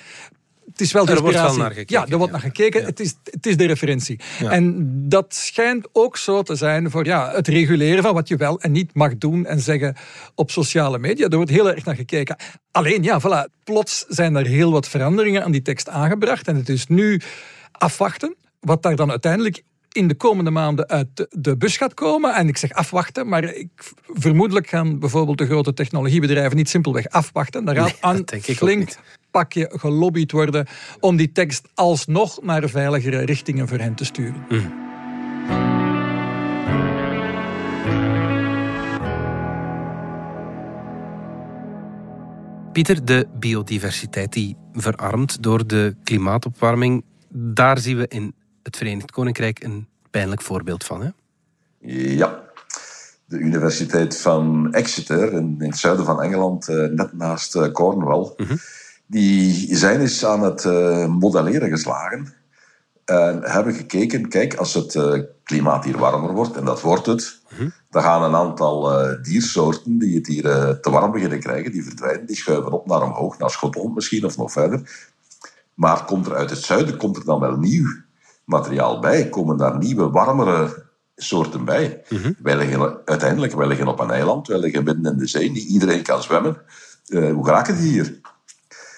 het 0.71 0.81
is 0.81 0.91
wel 0.91 1.05
de 1.05 1.11
Er 1.11 1.21
wordt 1.21 1.41
wel 1.41 1.55
naar 1.55 1.71
gekeken, 1.71 1.99
Ja, 1.99 2.07
er 2.07 2.17
wordt 2.17 2.33
ja. 2.33 2.39
naar 2.39 2.47
gekeken. 2.47 2.85
Het, 2.85 2.99
is, 2.99 3.15
het 3.23 3.45
is 3.45 3.57
de 3.57 3.65
referentie. 3.65 4.19
En 4.39 4.75
dat 5.09 5.35
schijnt 5.35 5.87
ook 5.91 6.17
zo 6.17 6.41
te 6.41 6.55
zijn 6.55 6.91
voor 6.91 7.05
ja, 7.05 7.31
het 7.31 7.47
reguleren 7.47 8.03
van 8.03 8.13
wat 8.13 8.27
je 8.27 8.35
wel 8.35 8.61
en 8.61 8.71
niet 8.71 8.93
mag 8.93 9.17
doen 9.17 9.45
en 9.45 9.59
zeggen 9.59 9.95
op 10.35 10.51
sociale 10.51 10.99
media. 10.99 11.27
Er 11.27 11.35
wordt 11.35 11.51
heel 11.51 11.71
erg 11.71 11.85
naar 11.85 11.95
gekeken. 11.95 12.35
Alleen, 12.71 13.03
ja, 13.03 13.21
voilà, 13.21 13.63
plots 13.63 14.05
zijn 14.07 14.35
er 14.35 14.45
heel 14.45 14.71
wat 14.71 14.87
veranderingen 14.87 15.43
aan 15.43 15.51
die 15.51 15.61
tekst 15.61 15.89
aangebracht. 15.89 16.47
En 16.47 16.55
het 16.55 16.69
is 16.69 16.87
nu 16.87 17.21
afwachten 17.71 18.35
wat 18.59 18.83
daar 18.83 18.95
dan 18.95 19.09
uiteindelijk 19.09 19.63
in 19.91 20.07
de 20.07 20.15
komende 20.15 20.51
maanden 20.51 20.87
uit 20.87 21.27
de- 21.29 21.57
bus 21.57 21.77
gaat 21.77 21.93
komen. 21.93 22.35
En 22.35 22.47
ik 22.47 22.57
zeg 22.57 22.71
afwachten, 22.71 23.27
maar 23.27 23.43
ik, 23.43 23.69
vermoedelijk 24.07 24.67
gaan 24.67 24.99
bijvoorbeeld 24.99 25.37
de 25.37 25.45
grote 25.45 25.73
technologiebedrijven 25.73 26.57
niet 26.57 26.69
simpelweg 26.69 27.09
afwachten. 27.09 27.65
Daar 27.65 27.75
gaat 27.75 27.97
aan 27.99 28.15
dat 28.15 28.27
denk 28.27 28.45
ik 28.45 28.49
ook 28.49 28.69
flink 28.69 28.95
pakje 29.31 29.71
gelobbyd 29.75 30.31
worden 30.31 30.67
om 30.99 31.15
die 31.15 31.31
tekst 31.31 31.67
alsnog 31.73 32.41
naar 32.41 32.69
veiligere 32.69 33.25
richtingen 33.25 33.67
voor 33.67 33.77
hen 33.77 33.95
te 33.95 34.05
sturen. 34.05 34.45
Pieter, 42.71 43.05
de 43.05 43.27
biodiversiteit 43.39 44.33
die 44.33 44.55
verarmt 44.73 45.43
door 45.43 45.67
de 45.67 45.95
klimaatopwarming, 46.03 47.03
daar 47.29 47.77
zien 47.77 47.97
we 47.97 48.05
in 48.07 48.33
het 48.63 48.77
Verenigd 48.77 49.11
Koninkrijk 49.11 49.63
een 49.63 49.87
pijnlijk 50.09 50.41
voorbeeld 50.41 50.83
van. 50.83 51.01
Hè? 51.01 51.09
Ja. 52.15 52.49
De 53.25 53.37
Universiteit 53.37 54.17
van 54.17 54.73
Exeter 54.73 55.33
in, 55.33 55.55
het 55.57 55.77
zuiden 55.77 56.05
van 56.05 56.21
Engeland, 56.21 56.67
eh, 56.67 56.75
net 56.75 57.13
naast 57.13 57.55
eh, 57.55 57.71
Cornwall, 57.71 58.35
die 59.05 59.75
zijn 59.75 59.99
eens 59.99 60.25
aan 60.25 60.43
het 60.43 60.65
eh, 60.65 61.07
modelleren 61.07 61.69
geslagen. 61.69 62.33
En 63.05 63.41
hebben 63.43 63.73
gekeken, 63.73 64.29
kijk, 64.29 64.55
als 64.55 64.73
het 64.73 64.99
klimaat 65.43 65.83
hier 65.83 65.97
warmer 65.97 66.33
wordt, 66.33 66.55
en 66.55 66.65
dat 66.65 66.81
wordt 66.81 67.05
het, 67.05 67.41
dan 67.89 68.03
gaan 68.03 68.23
een 68.23 68.35
aantal 68.35 69.07
diersoorten 69.21 69.97
die 69.97 70.15
het 70.15 70.27
hier 70.27 70.43
te 70.81 70.89
warm 70.89 71.11
beginnen 71.11 71.39
krijgen, 71.39 71.71
die 71.71 71.83
verdwijnen, 71.83 72.25
die 72.25 72.35
schuiven 72.35 72.71
op 72.71 72.87
naar 72.87 73.01
omhoog, 73.01 73.37
naar 73.37 73.49
Schotland 73.49 73.95
misschien 73.95 74.25
of 74.25 74.37
nog 74.37 74.51
verder. 74.51 75.09
Maar 75.73 76.05
komt 76.05 76.25
er 76.25 76.35
uit 76.35 76.49
het 76.49 76.63
zuiden 76.63 76.97
komt 76.97 77.17
er 77.17 77.25
dan 77.25 77.39
wel 77.39 77.57
nieuw 77.57 77.87
materiaal 78.51 78.99
bij? 78.99 79.29
Komen 79.29 79.57
daar 79.57 79.77
nieuwe, 79.77 80.09
warmere 80.09 80.89
soorten 81.15 81.65
bij? 81.65 82.03
Wij 82.41 82.57
liggen 82.57 83.01
uiteindelijk 83.05 83.53
wij 83.53 83.67
liggen 83.67 83.87
op 83.87 83.99
een 83.99 84.11
eiland, 84.11 84.47
wij 84.47 84.57
liggen 84.57 84.83
midden 84.83 85.11
in 85.11 85.17
de 85.17 85.27
zee, 85.27 85.51
niet 85.51 85.63
iedereen 85.63 86.03
kan 86.03 86.23
zwemmen. 86.23 86.57
Eh, 87.05 87.31
hoe 87.31 87.45
geraken 87.45 87.77
die 87.77 87.91
hier? 87.91 88.19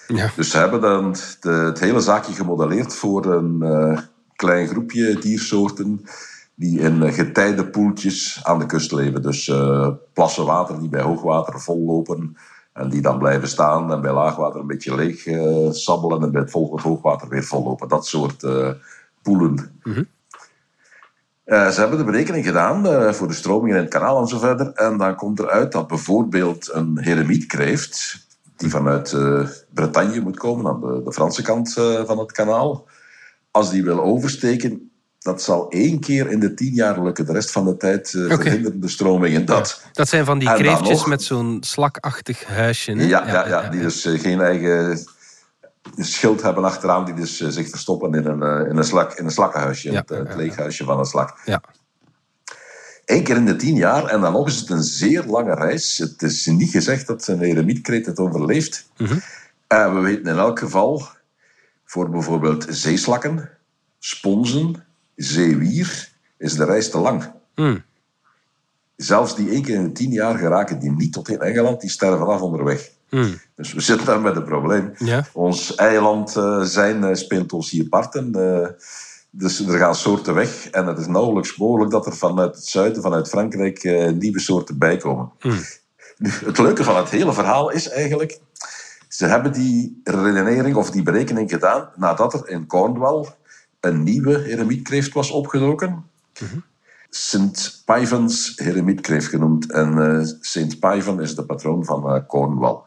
Ja. 0.06 0.30
Dus 0.36 0.50
ze 0.50 0.58
hebben 0.58 0.80
dan 0.80 1.16
de, 1.40 1.50
het 1.50 1.80
hele 1.80 2.00
zaakje 2.00 2.32
gemodelleerd 2.32 2.94
voor 2.94 3.26
een 3.26 3.62
eh, 3.62 3.98
klein 4.36 4.68
groepje 4.68 5.18
diersoorten 5.18 6.04
die 6.54 6.80
in 6.80 7.12
getijdenpoeltjes 7.12 8.40
aan 8.42 8.58
de 8.58 8.66
kust 8.66 8.92
leven. 8.92 9.22
Dus 9.22 9.48
eh, 9.48 9.88
plassen 10.12 10.44
water 10.44 10.80
die 10.80 10.88
bij 10.88 11.02
hoogwater 11.02 11.60
vollopen 11.60 12.36
en 12.72 12.88
die 12.88 13.00
dan 13.00 13.18
blijven 13.18 13.48
staan 13.48 13.92
en 13.92 14.00
bij 14.00 14.12
laagwater 14.12 14.60
een 14.60 14.66
beetje 14.66 14.94
leeg 14.94 15.22
sabbelen 15.74 16.22
en 16.22 16.32
bij 16.32 16.40
het 16.40 16.50
volgende 16.50 16.82
hoogwater 16.82 17.28
weer 17.28 17.44
vollopen. 17.44 17.88
Dat 17.88 18.06
soort 18.06 18.42
poelen. 19.24 19.80
Eh, 21.44 21.68
ze 21.70 21.80
hebben 21.80 21.98
de 21.98 22.04
berekening 22.04 22.44
gedaan 22.44 22.86
eh, 22.86 23.12
voor 23.12 23.28
de 23.28 23.34
stromingen 23.34 23.76
in 23.76 23.82
het 23.82 23.92
kanaal 23.92 24.20
en 24.20 24.26
zo 24.26 24.38
verder. 24.38 24.72
En 24.72 24.96
dan 24.96 25.14
komt 25.14 25.38
eruit 25.38 25.72
dat 25.72 25.86
bijvoorbeeld 25.86 26.70
een 26.72 26.98
heremietkreeft, 27.00 28.26
die 28.56 28.70
vanuit 28.70 29.12
eh, 29.12 29.40
Bretagne 29.74 30.20
moet 30.20 30.36
komen, 30.36 30.66
aan 30.66 30.80
de, 30.80 31.02
de 31.04 31.12
Franse 31.12 31.42
kant 31.42 31.72
van 32.06 32.18
het 32.18 32.32
kanaal, 32.32 32.86
als 33.50 33.70
die 33.70 33.84
wil 33.84 34.02
oversteken, 34.02 34.90
dat 35.18 35.42
zal 35.42 35.70
één 35.70 36.00
keer 36.00 36.30
in 36.30 36.40
de 36.40 36.54
tien 36.54 36.74
jaar 36.74 37.02
lukken. 37.02 37.26
De 37.26 37.32
rest 37.32 37.50
van 37.50 37.64
de 37.64 37.76
tijd 37.76 38.10
verhinderen 38.10 38.80
de 38.80 38.88
stromingen 38.88 39.44
dat. 39.44 39.82
Dat 39.92 40.08
zijn 40.08 40.24
van 40.24 40.38
die 40.38 40.52
kreeftjes 40.54 40.98
nog- 40.98 41.06
met 41.06 41.22
zo'n 41.22 41.58
slakachtig 41.60 42.44
huisje. 42.44 42.92
Hè? 42.92 43.04
Ja, 43.04 43.26
ja, 43.26 43.48
ja, 43.48 43.68
die 43.68 43.80
dus 43.80 44.08
geen 44.08 44.40
eigen 44.40 44.98
schild 45.96 46.42
hebben 46.42 46.64
achteraan, 46.64 47.04
die 47.04 47.14
dus 47.14 47.40
eh, 47.40 47.48
zich 47.48 47.68
verstoppen 47.68 48.14
in 48.14 48.26
een, 48.26 48.42
eh, 48.42 48.70
in 48.70 48.76
een, 48.76 48.84
slak, 48.84 49.12
in 49.12 49.24
een 49.24 49.30
slakkenhuisje, 49.30 49.90
Ja, 49.90 50.00
het, 50.00 50.10
eh, 50.10 50.18
het 50.18 50.34
leeghuisje 50.34 50.84
van 50.84 50.98
een 50.98 51.04
slak. 51.04 51.38
Ja. 51.44 51.60
Eén 53.04 53.22
keer 53.22 53.36
in 53.36 53.46
de 53.46 53.56
tien 53.56 53.74
jaar, 53.74 54.06
en 54.06 54.20
dan 54.20 54.32
nog 54.32 54.46
is 54.46 54.56
het 54.56 54.70
een 54.70 54.82
zeer 54.82 55.24
lange 55.24 55.54
reis. 55.54 55.98
Het 55.98 56.22
is 56.22 56.46
niet 56.46 56.70
gezegd 56.70 57.06
dat 57.06 57.26
een 57.26 57.42
eremietkreet 57.42 58.06
het 58.06 58.18
overleeft. 58.18 58.88
En 59.66 59.94
we 59.94 60.00
weten 60.00 60.26
in 60.26 60.38
elk 60.38 60.58
geval, 60.58 61.06
voor 61.84 62.10
bijvoorbeeld 62.10 62.66
zeeslakken, 62.68 63.50
sponsen, 63.98 64.84
zeewier, 65.16 66.12
is 66.36 66.54
de 66.54 66.64
reis 66.64 66.90
te 66.90 66.98
lang. 66.98 67.32
Hmm. 67.54 67.82
Zelfs 68.96 69.36
die 69.36 69.50
één 69.50 69.62
keer 69.62 69.74
in 69.74 69.84
de 69.84 69.92
tien 69.92 70.10
jaar 70.10 70.38
geraken 70.38 70.78
die 70.78 70.90
niet 70.90 71.12
tot 71.12 71.28
in 71.28 71.40
Engeland, 71.40 71.80
die 71.80 71.90
sterven 71.90 72.26
af 72.26 72.40
onderweg. 72.40 72.90
Hmm. 73.14 73.40
Dus 73.56 73.72
we 73.72 73.80
zitten 73.80 74.06
daar 74.06 74.20
met 74.20 74.36
een 74.36 74.44
probleem. 74.44 74.92
Ja. 74.98 75.26
Ons 75.32 75.74
eiland 75.74 76.36
eh, 76.36 76.60
zijn 76.60 77.04
eh, 77.04 77.14
speelt 77.14 77.52
ons 77.52 77.70
hier 77.70 77.88
parten. 77.88 78.34
eh, 78.34 78.68
dus 79.30 79.66
er 79.66 79.78
gaan 79.78 79.94
soorten 79.94 80.34
weg. 80.34 80.70
En 80.70 80.86
het 80.86 80.98
is 80.98 81.06
nauwelijks 81.06 81.56
mogelijk 81.56 81.90
dat 81.90 82.06
er 82.06 82.16
vanuit 82.16 82.54
het 82.54 82.66
zuiden, 82.66 83.02
vanuit 83.02 83.28
Frankrijk, 83.28 83.82
nieuwe 84.14 84.40
soorten 84.40 84.78
bijkomen. 84.78 85.30
Nu, 86.18 86.30
het 86.30 86.58
leuke 86.58 86.84
van 86.84 86.96
het 86.96 87.10
hele 87.10 87.32
verhaal 87.32 87.70
is 87.70 87.88
eigenlijk... 87.88 88.40
Ze 89.08 89.26
hebben 89.26 89.52
die 89.52 90.00
redenering 90.04 90.76
of 90.76 90.90
die 90.90 91.02
berekening 91.02 91.50
gedaan 91.50 91.88
nadat 91.96 92.34
er 92.34 92.48
in 92.48 92.66
Cornwall 92.66 93.26
een 93.80 94.02
nieuwe 94.02 94.38
heremietkreeft 94.38 95.12
was 95.12 95.30
opgedoken. 95.30 96.04
Sint 97.10 97.82
Pijvens 97.84 98.52
heremietkreeft 98.56 99.26
genoemd. 99.26 99.72
En 99.72 99.98
eh 99.98 100.26
Sint 100.40 100.78
Pijven 100.78 101.20
is 101.20 101.34
de 101.34 101.44
patroon 101.44 101.84
van 101.84 102.26
Cornwall. 102.26 102.82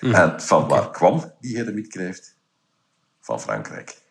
En 0.00 0.40
van 0.40 0.68
waar 0.68 0.90
kwam 0.90 1.32
die 1.40 1.56
heremietkreeft? 1.56 2.36
Van 3.20 3.40
Frankrijk. 3.40 4.04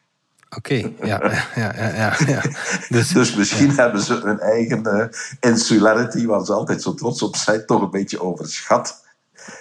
Oké, 0.58 0.74
ja, 0.74 0.92
ja, 1.56 1.74
ja, 1.76 1.96
ja, 1.96 2.16
ja. 2.28 2.42
Dus, 2.90 3.10
Dus 3.10 3.36
misschien 3.36 3.72
hebben 3.72 4.02
ze 4.02 4.14
hun 4.14 4.40
eigen 4.40 4.86
eh, 4.86 5.08
insularity, 5.40 6.26
waar 6.26 6.46
ze 6.46 6.54
altijd 6.54 6.82
zo 6.82 6.94
trots 6.94 7.22
op 7.22 7.36
zijn, 7.36 7.66
toch 7.66 7.82
een 7.82 7.90
beetje 7.90 8.22
overschat. 8.22 9.04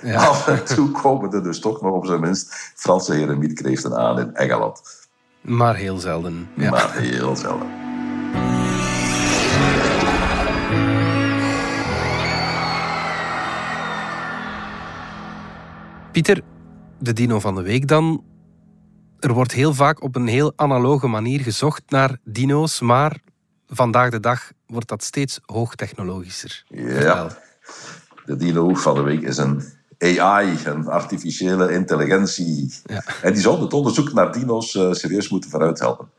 ja. 0.02 0.26
Af 0.26 0.48
en 0.48 0.64
toe 0.64 0.90
komen 0.90 1.32
er 1.32 1.42
dus 1.42 1.60
toch 1.60 1.82
nog 1.82 1.92
op 1.94 2.06
zijn 2.06 2.20
minst 2.20 2.72
Franse 2.74 3.14
heremietkreeften 3.14 3.96
aan 3.96 4.18
in 4.18 4.34
Engeland. 4.34 4.80
Maar 5.40 5.76
heel 5.76 5.98
zelden. 5.98 6.48
Ja. 6.56 6.70
Maar 6.70 6.92
heel 6.92 7.36
zelden. 7.36 7.83
Pieter, 16.14 16.42
de 16.98 17.12
dino 17.12 17.40
van 17.40 17.54
de 17.54 17.62
week 17.62 17.88
dan. 17.88 18.24
Er 19.18 19.32
wordt 19.32 19.52
heel 19.52 19.74
vaak 19.74 20.02
op 20.02 20.16
een 20.16 20.26
heel 20.26 20.52
analoge 20.56 21.06
manier 21.06 21.40
gezocht 21.40 21.82
naar 21.88 22.18
dino's, 22.24 22.80
maar 22.80 23.20
vandaag 23.66 24.10
de 24.10 24.20
dag 24.20 24.52
wordt 24.66 24.88
dat 24.88 25.02
steeds 25.02 25.40
hoogtechnologischer. 25.42 26.64
Ja. 26.68 27.36
De 28.24 28.36
dino 28.36 28.74
van 28.74 28.94
de 28.94 29.02
week 29.02 29.22
is 29.22 29.36
een 29.36 29.62
AI, 29.98 30.58
een 30.64 30.86
artificiële 30.86 31.72
intelligentie. 31.72 32.74
Ja. 32.84 33.04
En 33.22 33.32
die 33.32 33.42
zou 33.42 33.60
het 33.60 33.72
onderzoek 33.72 34.12
naar 34.12 34.32
dino's 34.32 34.74
eh, 34.74 34.92
serieus 34.92 35.28
moeten 35.28 35.50
vooruit 35.50 35.78
helpen. 35.78 36.10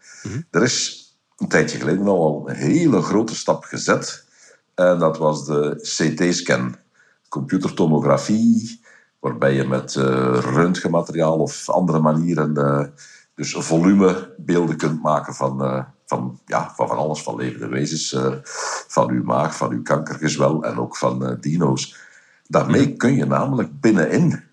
Er 0.52 0.64
is 0.64 1.06
een 1.38 1.48
tijdje 1.48 1.78
geleden 1.78 2.08
al 2.08 2.50
een 2.50 2.56
hele 2.56 3.02
grote 3.02 3.36
stap 3.36 3.64
gezet. 3.64 4.26
En 4.74 5.00
dat 5.00 5.18
was 5.18 5.46
de 5.46 5.76
CT-scan. 5.82 6.76
Computertomografie, 7.30 8.84
waarbij 9.26 9.54
je 9.54 9.68
met 9.68 9.96
eh 9.96 10.38
röntgenmateriaal 10.40 11.40
of 11.40 11.70
andere 11.70 12.00
manieren 12.00 12.58
eh, 12.58 12.86
dus 13.36 13.56
volumebeelden 13.60 14.78
kunt 14.78 15.02
maken 15.02 15.34
van, 15.34 15.64
eh, 15.64 15.84
van, 16.06 16.40
ja, 16.46 16.74
van 16.76 16.88
van 16.88 16.98
alles, 16.98 17.24
van 17.24 17.36
levende 17.36 17.68
wezens, 17.68 18.18
van 18.88 19.10
uw 19.10 19.24
maag, 19.24 19.58
van 19.58 19.72
uw 19.72 19.82
kankergezwel 19.82 20.64
en 20.64 20.78
ook 20.80 20.98
van 20.98 21.38
dino's. 21.40 21.96
Daarmee 22.48 22.96
kun 22.96 23.16
je 23.16 23.26
namelijk 23.26 23.80
binnenin 23.80 24.44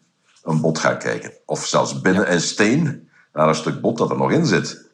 een 0.42 0.60
bot 0.60 0.78
gaan 0.78 0.98
kijken. 0.98 1.32
Of 1.46 1.66
zelfs 1.66 2.00
binnen 2.00 2.32
een 2.32 2.40
steen 2.40 3.08
naar 3.32 3.48
een 3.48 3.54
stuk 3.54 3.80
bot 3.80 3.98
dat 3.98 4.10
er 4.10 4.16
nog 4.16 4.32
in 4.32 4.46
zit. 4.46 4.90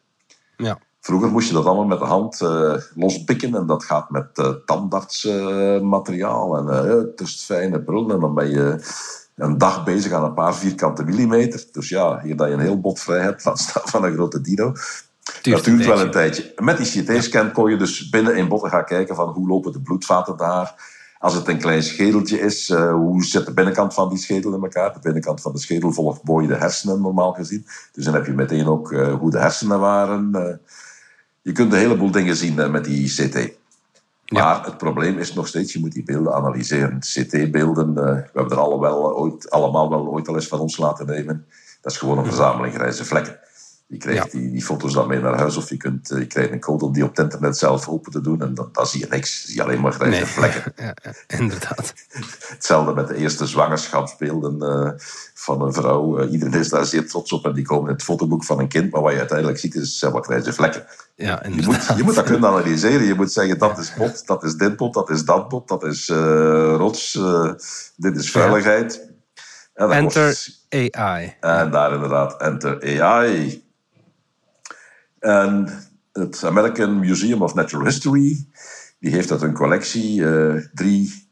Ja. 0.57 0.79
Vroeger 1.01 1.31
moest 1.31 1.49
je 1.49 1.55
dat 1.55 1.65
allemaal 1.65 1.87
met 1.87 1.99
de 1.99 2.05
hand 2.05 2.41
eh, 2.41 2.75
lospikken 2.95 3.55
en 3.55 3.67
dat 3.67 3.85
gaat 3.85 4.11
met 4.11 4.59
tandartsmateriaal 4.67 6.57
en 6.57 6.69
eh 6.69 6.85
het 6.85 7.21
is 7.21 7.45
fijne 7.45 7.83
prullen 7.83 8.15
en 8.15 8.21
dan 8.21 8.35
ben 8.35 8.51
je 8.51 8.79
een 9.39 9.59
dag 9.59 9.85
bezig 9.85 10.13
aan 10.13 10.25
een 10.25 10.35
paar 10.35 10.55
vierkante 10.55 11.05
millimeter. 11.05 11.65
Dus 11.73 11.89
ja, 11.89 12.21
hier 12.23 12.37
dat 12.37 12.49
je 12.49 12.55
een 12.55 12.61
heel 12.61 12.81
bot 12.81 13.01
vrij 13.01 13.21
hebt, 13.21 13.45
laat 13.45 13.59
staan 13.59 13.89
van 13.95 14.05
een 14.05 14.13
grote 14.13 14.41
dino. 14.41 14.73
dat 15.43 15.67
een 15.67 15.77
duurt 15.77 15.87
wel 15.87 16.01
een 16.01 16.11
tijdje. 16.11 16.53
Met 16.57 16.77
die 16.77 17.05
CT-scan 17.05 17.53
kon 17.53 17.71
je 17.71 17.77
dus 17.77 18.09
binnen 18.09 18.37
in 18.37 18.49
botten 18.49 18.71
gaan 18.71 18.85
kijken 18.85 19.15
van 19.15 19.29
hoe 19.29 19.49
lopen 19.49 19.73
de 19.73 19.81
bloedvaten 19.81 20.37
daar. 20.37 20.97
Als 21.19 21.35
het 21.35 21.49
een 21.49 21.59
klein 21.59 21.83
schedeltje 21.83 22.41
is, 22.41 22.69
uh, 22.69 22.93
hoe 22.93 23.25
zit 23.25 23.47
de 23.47 23.53
binnenkant 23.53 23.95
van 23.95 24.09
die 24.09 24.19
schedel 24.19 24.55
in 24.55 24.63
elkaar? 24.63 24.93
De 24.93 25.01
binnenkant 25.03 25.41
van 25.41 25.53
de 25.53 25.59
schedel 25.59 25.93
volgt 25.93 26.25
mooi 26.25 26.47
de 26.47 26.55
hersenen, 26.55 27.01
normaal 27.01 27.33
gezien. 27.33 27.67
Dus 27.93 28.05
dan 28.05 28.15
heb 28.15 28.27
je 28.27 28.33
meteen 28.33 28.67
ook 28.67 28.93
uh, 28.93 29.15
hoe 29.15 29.31
de 29.31 29.39
hersenen 29.39 29.81
waren. 29.81 30.31
Uh, 30.35 30.43
je 31.43 31.53
kunt 31.53 31.73
een 31.73 31.79
heleboel 31.79 32.11
dingen 32.11 32.37
zien 32.37 32.71
met 32.71 32.85
die 32.85 33.09
CT. 33.09 33.58
Maar 34.29 34.65
het 34.65 34.79
probleem 34.79 35.19
is 35.19 35.35
nog 35.35 35.47
steeds, 35.47 35.73
je 35.73 35.81
moet 35.81 35.93
die 35.93 36.03
beelden 36.03 36.35
analyseren. 36.35 36.99
CT-beelden, 36.99 37.95
we 37.95 38.29
hebben 38.33 38.51
er 38.51 38.59
alle 38.59 38.81
wel, 38.81 39.17
ooit, 39.17 39.51
allemaal 39.51 39.91
wel 39.91 40.09
ooit 40.09 40.29
al 40.29 40.35
eens 40.35 40.49
van 40.49 40.61
ons 40.61 40.77
laten 40.77 41.07
nemen. 41.07 41.47
Dat 41.81 41.93
is 41.93 41.99
gewoon 41.99 42.19
een 42.19 42.25
verzameling 42.25 42.75
grijze 42.75 43.05
vlekken. 43.05 43.39
Je 43.89 43.97
krijgt 43.97 44.31
die, 44.33 44.51
die, 44.51 44.65
foto's 44.65 44.93
dan 44.93 45.09
mee 45.09 45.21
naar 45.21 45.39
huis 45.39 45.57
of 45.57 45.69
je, 45.69 45.77
kunt, 45.77 46.09
je 46.09 46.27
krijgt 46.27 46.53
een 46.53 46.61
code 46.61 46.85
om 46.85 46.93
die 46.93 47.03
op 47.05 47.09
het 47.09 47.19
internet 47.19 47.59
zelf 47.59 47.89
open 47.89 48.13
te 48.13 48.21
doen 48.21 48.43
en 48.43 48.55
dan, 48.55 48.69
dan 48.73 48.87
zie 48.87 49.01
je 49.01 49.07
niks. 49.11 49.45
zie 49.45 49.55
je 49.55 49.63
alleen 49.63 49.81
maar 49.81 49.93
grijze 49.93 50.27
vlekken. 50.27 50.73
Ja, 50.77 50.95
ja, 51.03 51.13
inderdaad. 51.39 51.95
Hetzelfde 52.55 52.95
met 52.95 53.09
de 53.09 53.17
eerste 53.17 53.47
zwangerschapsbeelden 53.47 54.57
uh, 54.63 54.91
van 55.35 55.63
een 55.63 55.73
vrouw. 55.73 56.21
Uh, 56.21 56.33
iedereen 56.33 56.61
is 56.61 56.69
daar 56.69 56.85
zeer 56.85 57.09
trots 57.09 57.33
op 57.33 57.45
en 57.45 57.53
die 57.53 57.65
komen 57.65 57.89
in 57.89 57.95
het 57.95 58.03
fotoboek 58.03 58.45
van 58.45 58.59
een 58.59 58.69
kind, 58.69 58.93
maar 58.93 59.03
wat 59.03 59.13
je 59.13 59.19
uiteindelijk 59.19 59.59
ziet 59.59 59.75
is 59.75 60.01
wat 60.13 60.25
grijze 60.25 60.53
vlekken. 60.53 60.87
Ja, 61.15 61.43
je, 61.43 61.63
moet, 61.63 61.87
je 61.97 62.03
moet 62.03 62.15
dat 62.15 62.25
kunnen 62.25 62.49
analyseren. 62.49 63.07
Je 63.07 63.15
moet 63.15 63.33
zeggen 63.33 63.59
dat 63.59 63.79
is 63.79 63.95
bot, 63.95 64.27
dat 64.27 64.45
is 64.45 64.55
dit 64.55 64.77
bot, 64.77 64.95
dat 64.95 65.11
is 65.11 65.25
dat 65.25 65.49
bot, 65.49 65.69
dat 65.69 65.85
is 65.85 66.09
uh, 66.09 66.75
rots, 66.77 67.19
dit 67.97 68.17
is 68.17 68.31
vuiligheid. 68.31 69.11
Enter 69.75 70.27
kost... 70.27 70.67
AI. 70.69 71.37
En 71.41 71.71
daar 71.71 71.93
inderdaad, 71.93 72.41
Enter 72.41 73.01
AI. 73.01 73.67
En 75.21 75.69
het 76.13 76.45
American 76.45 76.99
Museum 76.99 77.43
of 77.43 77.55
Natural 77.55 77.85
History 77.85 78.47
die 78.99 79.11
heeft 79.11 79.31
uit 79.31 79.43
een 79.43 79.53
collectie 79.53 80.21
uh, 80.21 80.63
drie 80.75 81.27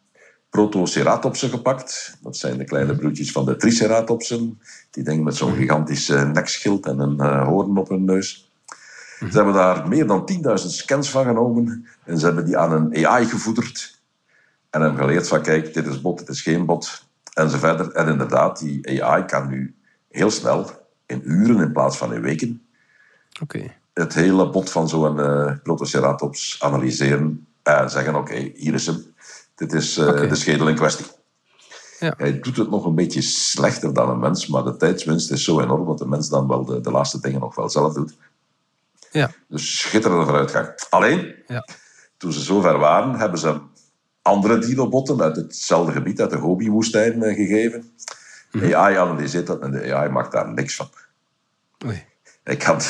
protoceratopsen 0.50 1.50
gepakt. 1.50 2.18
Dat 2.22 2.36
zijn 2.36 2.58
de 2.58 2.64
kleine 2.64 2.92
mhm. 2.92 3.00
broertjes 3.00 3.32
van 3.32 3.44
de 3.44 3.56
triceratopsen. 3.56 4.60
Die 4.90 5.04
dingen 5.04 5.24
met 5.24 5.34
zo'n 5.34 5.50
mhm. 5.50 5.58
gigantisch 5.58 6.08
nekschild 6.08 6.86
en 6.86 6.98
een 6.98 7.16
uh, 7.16 7.46
hoorn 7.46 7.76
op 7.76 7.88
hun 7.88 8.04
neus. 8.04 8.50
Mhm. 9.20 9.30
Ze 9.30 9.36
hebben 9.36 9.54
daar 9.54 9.88
meer 9.88 10.06
dan 10.06 10.30
10.000 10.32 10.54
scans 10.54 11.10
van 11.10 11.24
genomen. 11.24 11.86
En 12.04 12.18
ze 12.18 12.26
hebben 12.26 12.44
die 12.44 12.56
aan 12.56 12.72
een 12.72 13.06
AI 13.06 13.26
gevoederd. 13.26 14.00
En 14.70 14.80
hebben 14.80 15.00
geleerd 15.00 15.28
van, 15.28 15.42
kijk, 15.42 15.74
dit 15.74 15.86
is 15.86 16.00
bot, 16.00 16.18
dit 16.18 16.28
is 16.28 16.42
geen 16.42 16.66
bot. 16.66 17.04
En 17.32 17.50
zo 17.50 17.58
verder. 17.58 17.92
En 17.92 18.08
inderdaad, 18.08 18.58
die 18.58 19.04
AI 19.04 19.24
kan 19.24 19.48
nu 19.48 19.74
heel 20.08 20.30
snel, 20.30 20.70
in 21.06 21.20
uren 21.24 21.60
in 21.60 21.72
plaats 21.72 21.96
van 21.96 22.14
in 22.14 22.20
weken, 22.20 22.65
het 23.92 24.14
hele 24.14 24.50
bot 24.50 24.70
van 24.70 24.88
zo'n 24.88 25.18
uh, 25.18 25.52
Protoceratops 25.62 26.62
analyseren 26.62 27.46
en 27.62 27.90
zeggen: 27.90 28.14
Oké, 28.14 28.50
hier 28.54 28.74
is 28.74 28.86
hem. 28.86 29.14
Dit 29.54 29.72
is 29.72 29.98
uh, 29.98 30.28
de 30.28 30.34
schedel 30.34 30.68
in 30.68 30.74
kwestie. 30.74 31.06
Ja. 31.98 32.14
Hij 32.16 32.40
doet 32.40 32.56
het 32.56 32.70
nog 32.70 32.84
een 32.84 32.94
beetje 32.94 33.22
slechter 33.22 33.94
dan 33.94 34.10
een 34.10 34.18
mens, 34.18 34.46
maar 34.46 34.64
de 34.64 34.76
tijdswinst 34.76 35.30
is 35.30 35.44
zo 35.44 35.60
enorm 35.60 35.86
dat 35.86 35.98
de 35.98 36.08
mens 36.08 36.28
dan 36.28 36.48
wel 36.48 36.64
de, 36.64 36.80
de 36.80 36.90
laatste 36.90 37.20
dingen 37.20 37.40
nog 37.40 37.54
wel 37.54 37.70
zelf 37.70 37.94
doet. 37.94 38.16
Ja. 39.10 39.30
Dus 39.48 39.78
schitterende 39.78 40.24
vooruitgang. 40.24 40.68
Alleen, 40.90 41.34
ja. 41.46 41.66
toen 42.16 42.32
ze 42.32 42.40
zover 42.40 42.78
waren, 42.78 43.14
hebben 43.14 43.38
ze 43.38 43.60
andere 44.22 44.58
dino-botten 44.58 45.22
uit 45.22 45.36
hetzelfde 45.36 45.92
gebied, 45.92 46.20
uit 46.20 46.30
de 46.30 46.38
Gobi-woestijn, 46.38 47.22
gegeven. 47.22 47.90
Mm 48.50 48.74
AI 48.74 48.96
analyseert 48.96 49.46
dat 49.46 49.60
en 49.60 49.70
de 49.70 49.94
AI 49.94 50.10
maakt 50.10 50.32
daar 50.32 50.52
niks 50.52 50.76
van. 50.76 50.88
Oei. 51.86 52.04
Ik 52.44 52.58
kan 52.58 52.80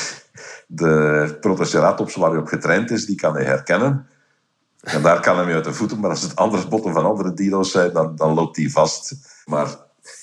de 0.67 1.37
protoceratops 1.41 2.15
waar 2.15 2.31
hij 2.31 2.41
op 2.41 2.47
getraind 2.47 2.91
is, 2.91 3.07
die 3.07 3.17
kan 3.17 3.35
hij 3.35 3.45
herkennen. 3.45 4.07
En 4.81 5.03
daar 5.03 5.21
kan 5.21 5.37
hij 5.37 5.45
mee 5.45 5.55
uit 5.55 5.65
de 5.65 5.73
voeten. 5.73 6.01
Maar 6.01 6.11
als 6.11 6.23
het 6.23 6.37
andere 6.37 6.69
botten 6.69 6.93
van 6.93 7.05
andere 7.05 7.35
dino's 7.35 7.71
zijn, 7.71 7.93
dan, 7.93 8.17
dan 8.17 8.35
loopt 8.35 8.57
hij 8.57 8.69
vast. 8.69 9.15
Maar 9.45 9.77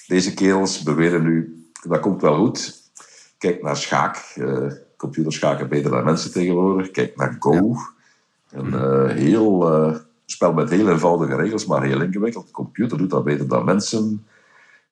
deze 0.08 0.34
kerels 0.34 0.84
beweren 0.84 1.24
nu, 1.24 1.68
dat 1.88 2.00
komt 2.00 2.22
wel 2.22 2.36
goed. 2.36 2.82
Kijk 3.38 3.62
naar 3.62 3.78
schaak. 3.78 4.34
Uh, 4.36 4.72
computerschaken 4.98 5.70
beter 5.70 5.92
dan 5.92 6.04
mensen 6.04 6.32
tegenwoordig. 6.32 6.92
Kijk 6.92 7.16
naar 7.16 7.36
Go. 7.40 7.76
Een 8.52 8.74
uh, 8.74 9.10
heel 9.10 9.74
uh, 9.74 9.96
spel 10.26 10.54
met 10.54 10.70
heel 10.70 10.90
eenvoudige 10.90 11.36
regels, 11.36 11.66
maar 11.66 11.84
heel 11.84 12.02
ingewikkeld. 12.02 12.46
De 12.46 12.52
computer 12.52 12.98
doet 12.98 13.10
dat 13.10 13.24
beter 13.24 13.48
dan 13.48 13.66
mensen. 13.66 14.26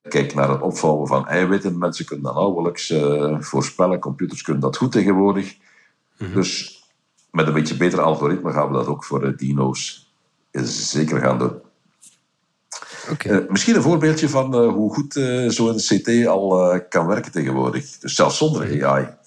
Kijk 0.09 0.33
naar 0.33 0.49
het 0.49 0.61
opvouwen 0.61 1.07
van 1.07 1.27
eiwitten. 1.27 1.77
Mensen 1.77 2.05
kunnen 2.05 2.25
dat 2.25 2.35
nauwelijks 2.35 2.89
uh, 2.89 3.39
voorspellen. 3.39 3.99
Computers 3.99 4.41
kunnen 4.41 4.61
dat 4.61 4.77
goed 4.77 4.91
tegenwoordig. 4.91 5.55
Mhm. 6.17 6.33
Dus 6.33 6.83
met 7.31 7.47
een 7.47 7.53
beetje 7.53 7.77
beter 7.77 8.01
algoritme 8.01 8.51
gaan 8.51 8.67
we 8.67 8.73
dat 8.73 8.87
ook 8.87 9.03
voor 9.03 9.21
de 9.21 9.35
dino's 9.35 10.13
zeker 10.63 11.19
gaan 11.19 11.37
doen. 11.37 11.59
Okay. 13.11 13.39
Uh, 13.39 13.49
misschien 13.49 13.75
een 13.75 13.81
voorbeeldje 13.81 14.29
van 14.29 14.63
uh, 14.63 14.73
hoe 14.73 14.93
goed 14.93 15.13
zo'n 15.47 15.75
CT 15.75 16.27
al 16.27 16.79
kan 16.89 17.07
werken 17.07 17.31
tegenwoordig. 17.31 17.97
Dus 17.99 18.13
zelfs 18.13 18.37
zonder 18.37 18.85
AI. 18.85 19.19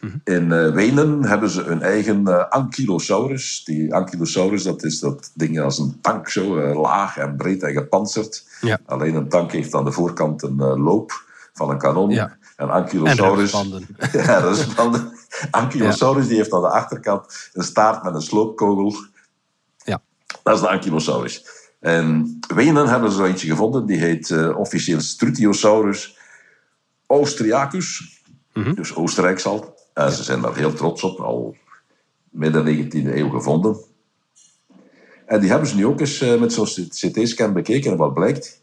Mhm. 0.00 0.16
In 0.24 0.50
uh, 0.50 0.72
Wenen 0.72 1.24
hebben 1.24 1.50
ze 1.50 1.64
een 1.64 1.82
eigen 1.82 2.20
uh, 2.20 2.48
ankylosaurus. 2.48 3.64
Die 3.64 3.94
ankylosaurus, 3.94 4.62
dat 4.62 4.84
is 4.84 5.00
dat 5.00 5.30
ding 5.34 5.60
als 5.60 5.78
een 5.78 5.98
tank, 6.00 6.28
zo 6.28 6.58
uh, 6.58 6.80
laag 6.80 7.16
en 7.16 7.36
breed 7.36 7.62
en 7.62 7.72
gepantserd. 7.72 8.46
Ja. 8.60 8.78
Alleen 8.86 9.14
een 9.14 9.28
tank 9.28 9.52
heeft 9.52 9.74
aan 9.74 9.84
de 9.84 9.92
voorkant 9.92 10.42
een 10.42 10.56
loop 10.80 11.24
van 11.52 11.70
een 11.70 11.78
kanon. 11.78 12.10
Ja. 12.10 12.36
En 12.56 12.70
Ankylosaurus... 12.70 13.52
En 13.52 13.86
ja, 14.12 14.38
rustbanden. 14.38 15.12
Ankylosaurus 15.50 16.28
die 16.28 16.36
heeft 16.36 16.52
aan 16.52 16.60
de 16.60 16.70
achterkant 16.70 17.50
een 17.52 17.64
staart 17.64 18.02
met 18.02 18.14
een 18.14 18.22
sloopkogel. 18.22 18.94
Ja. 19.84 20.02
Dat 20.42 20.54
is 20.54 20.60
de 20.60 20.68
Ankylosaurus. 20.68 21.44
En 21.80 22.38
Wenen 22.54 22.88
hebben 22.88 23.10
ze 23.10 23.16
zo 23.16 23.24
eentje 23.24 23.48
gevonden. 23.48 23.86
Die 23.86 23.98
heet 23.98 24.54
officieel 24.54 25.00
Strutiosaurus 25.00 26.18
austriacus. 27.06 28.20
Mm 28.52 28.62
-hmm. 28.62 28.74
Dus 28.74 28.94
Oostenrijks 28.94 29.46
al. 29.46 29.78
En 30.04 30.12
ze 30.12 30.22
zijn 30.22 30.40
daar 30.40 30.56
heel 30.56 30.72
trots 30.72 31.02
op, 31.02 31.20
al 31.20 31.56
midden 32.30 32.90
19e 32.90 33.14
eeuw 33.14 33.28
gevonden. 33.28 33.76
En 35.26 35.40
die 35.40 35.50
hebben 35.50 35.68
ze 35.68 35.76
nu 35.76 35.86
ook 35.86 36.00
eens 36.00 36.20
eh, 36.20 36.40
met 36.40 36.52
zo'n 36.52 36.88
CT-scan 36.88 37.52
bekeken. 37.52 37.90
En 37.90 37.96
wat 37.96 38.14
blijkt, 38.14 38.62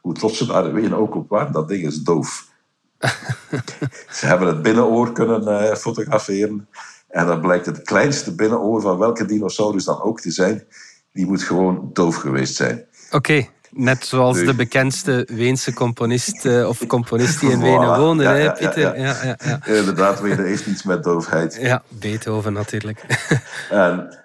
hoe 0.00 0.14
trots 0.14 0.38
ze 0.38 0.46
daar 0.46 0.72
weten 0.72 0.94
ook 0.94 1.14
op 1.14 1.28
waren, 1.28 1.52
dat 1.52 1.68
ding 1.68 1.86
is 1.86 2.02
doof. 2.02 2.50
ze 4.18 4.26
hebben 4.26 4.48
het 4.48 4.62
binnenoor 4.62 5.12
kunnen 5.12 5.42
uh, 5.42 5.74
fotograferen. 5.74 6.68
En 7.08 7.26
dan 7.26 7.40
blijkt 7.40 7.66
het 7.66 7.82
kleinste 7.82 8.34
binnenoor 8.34 8.80
van 8.80 8.98
welke 8.98 9.24
dinosaurus 9.24 9.84
dan 9.84 10.02
ook 10.02 10.20
te 10.20 10.30
zijn. 10.30 10.64
Die 11.12 11.26
moet 11.26 11.42
gewoon 11.42 11.90
doof 11.92 12.16
geweest 12.16 12.54
zijn. 12.54 12.86
Oké. 13.10 13.48
Net 13.74 14.06
zoals 14.06 14.44
de 14.44 14.54
bekendste 14.54 15.28
Weense 15.30 15.72
componist 15.72 16.44
uh, 16.44 16.68
of 16.68 16.86
componist 16.86 17.40
die 17.40 17.50
in 17.50 17.60
Wenen 17.60 17.98
woonde, 17.98 18.22
ja, 18.22 18.34
ja, 18.34 18.52
Pieter? 18.52 18.98
Ja, 18.98 19.24
ja. 19.24 19.36
Ja, 19.44 19.64
Inderdaad, 19.64 20.20
Wenen 20.20 20.44
heeft 20.44 20.66
iets 20.66 20.82
met 20.82 21.02
doofheid. 21.02 21.58
Ja, 21.60 21.82
Beethoven 21.88 22.52
natuurlijk. 22.52 23.04
en 23.70 24.18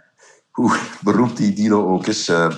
hoe 0.52 0.78
beroemd 1.02 1.38
die 1.38 1.54
dino 1.54 1.88
ook 1.88 2.08
is, 2.08 2.30
uh, 2.30 2.50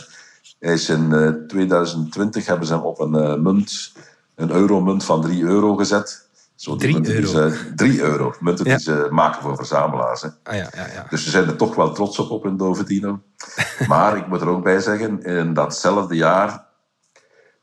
hij 0.59 0.73
is 0.73 0.89
in 0.89 1.09
uh, 1.11 1.29
2020 1.47 2.45
hebben 2.45 2.67
ze 2.67 2.73
hem 2.73 2.83
op 2.83 2.99
een 2.99 3.41
munt, 3.41 3.93
een 4.35 4.51
euromunt 4.51 5.05
van 5.05 5.21
3 5.21 5.43
euro 5.43 5.75
gezet. 5.75 6.27
Zo 6.55 6.75
3 6.75 7.15
euro? 7.15 7.51
3 7.75 8.01
euro, 8.01 8.35
munten 8.39 8.65
die 8.65 8.79
ze 8.79 9.07
maken 9.09 9.41
voor 9.41 9.55
verzamelaars. 9.55 10.21
Hè. 10.21 10.27
Ah, 10.43 10.55
ja, 10.55 10.69
ja, 10.75 10.87
ja. 10.93 11.05
Dus 11.09 11.23
ze 11.23 11.29
zijn 11.29 11.47
er 11.47 11.55
toch 11.55 11.75
wel 11.75 11.91
trots 11.91 12.19
op, 12.19 12.29
op 12.29 12.43
hun 12.43 12.57
dove 12.57 12.83
dino. 12.83 13.21
maar 13.87 14.17
ik 14.17 14.27
moet 14.27 14.41
er 14.41 14.47
ook 14.47 14.63
bij 14.63 14.79
zeggen, 14.79 15.23
in 15.23 15.53
datzelfde 15.53 16.15
jaar 16.15 16.67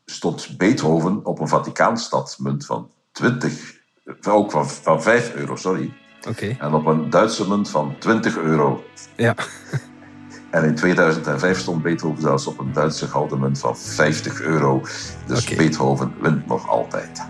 stond 0.07 0.55
Beethoven 0.57 1.25
op 1.25 1.41
een 1.41 1.49
Vaticaanstadmunt 1.49 2.67
van 2.67 2.91
20, 3.13 3.75
ook 4.29 4.51
van, 4.51 4.71
van 4.71 5.03
5 5.03 5.35
euro, 5.35 5.57
sorry. 5.57 5.93
Okay. 6.29 6.57
En 6.61 6.75
op 6.75 6.87
een 6.87 7.11
Duitse 7.11 7.49
munt 7.49 7.71
van 7.71 7.95
20 7.99 8.37
euro. 8.37 8.85
Ja. 9.17 9.35
En 10.51 10.65
in 10.65 10.75
2005 10.75 11.59
stond 11.59 11.83
Beethoven 11.83 12.23
zelfs 12.23 12.47
op 12.47 12.59
een 12.59 12.73
Duitse 12.73 13.07
gouden 13.07 13.41
munt 13.41 13.59
van 13.59 13.77
50 13.77 14.41
euro. 14.41 14.81
Dus 15.27 15.45
okay. 15.45 15.57
Beethoven 15.57 16.15
wint 16.21 16.47
nog 16.47 16.69
altijd. 16.69 17.23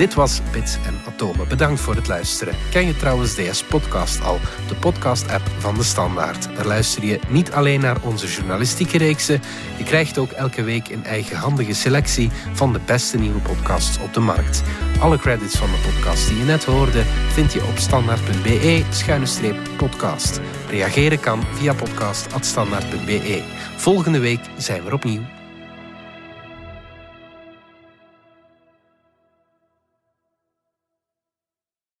Dit 0.00 0.14
was 0.14 0.40
Bits 0.52 0.76
en 0.86 1.00
Atomen. 1.06 1.48
Bedankt 1.48 1.80
voor 1.80 1.94
het 1.94 2.08
luisteren. 2.08 2.54
Ken 2.70 2.86
je 2.86 2.96
trouwens 2.96 3.34
DS 3.34 3.64
Podcast 3.64 4.22
al, 4.22 4.38
de 4.68 4.74
podcast-app 4.74 5.48
van 5.58 5.74
de 5.74 5.82
Standaard? 5.82 6.56
Daar 6.56 6.66
luister 6.66 7.04
je 7.04 7.20
niet 7.28 7.52
alleen 7.52 7.80
naar 7.80 7.96
onze 8.02 8.26
journalistieke 8.26 8.98
reeksen, 8.98 9.40
je 9.76 9.84
krijgt 9.84 10.18
ook 10.18 10.30
elke 10.30 10.62
week 10.62 10.88
een 10.88 11.04
eigenhandige 11.04 11.74
selectie 11.74 12.30
van 12.52 12.72
de 12.72 12.80
beste 12.86 13.18
nieuwe 13.18 13.40
podcasts 13.40 13.98
op 13.98 14.14
de 14.14 14.20
markt. 14.20 14.62
Alle 15.00 15.18
credits 15.18 15.56
van 15.56 15.70
de 15.70 15.90
podcast 15.92 16.28
die 16.28 16.38
je 16.38 16.44
net 16.44 16.64
hoorde 16.64 17.02
vind 17.32 17.52
je 17.52 17.66
op 17.66 17.78
standaard.be-podcast. 17.78 20.40
Reageren 20.70 21.20
kan 21.20 21.42
via 21.52 21.74
podcast.standaard.be. 21.74 23.42
Volgende 23.76 24.18
week 24.18 24.40
zijn 24.56 24.84
we 24.84 24.92
opnieuw. 24.92 25.39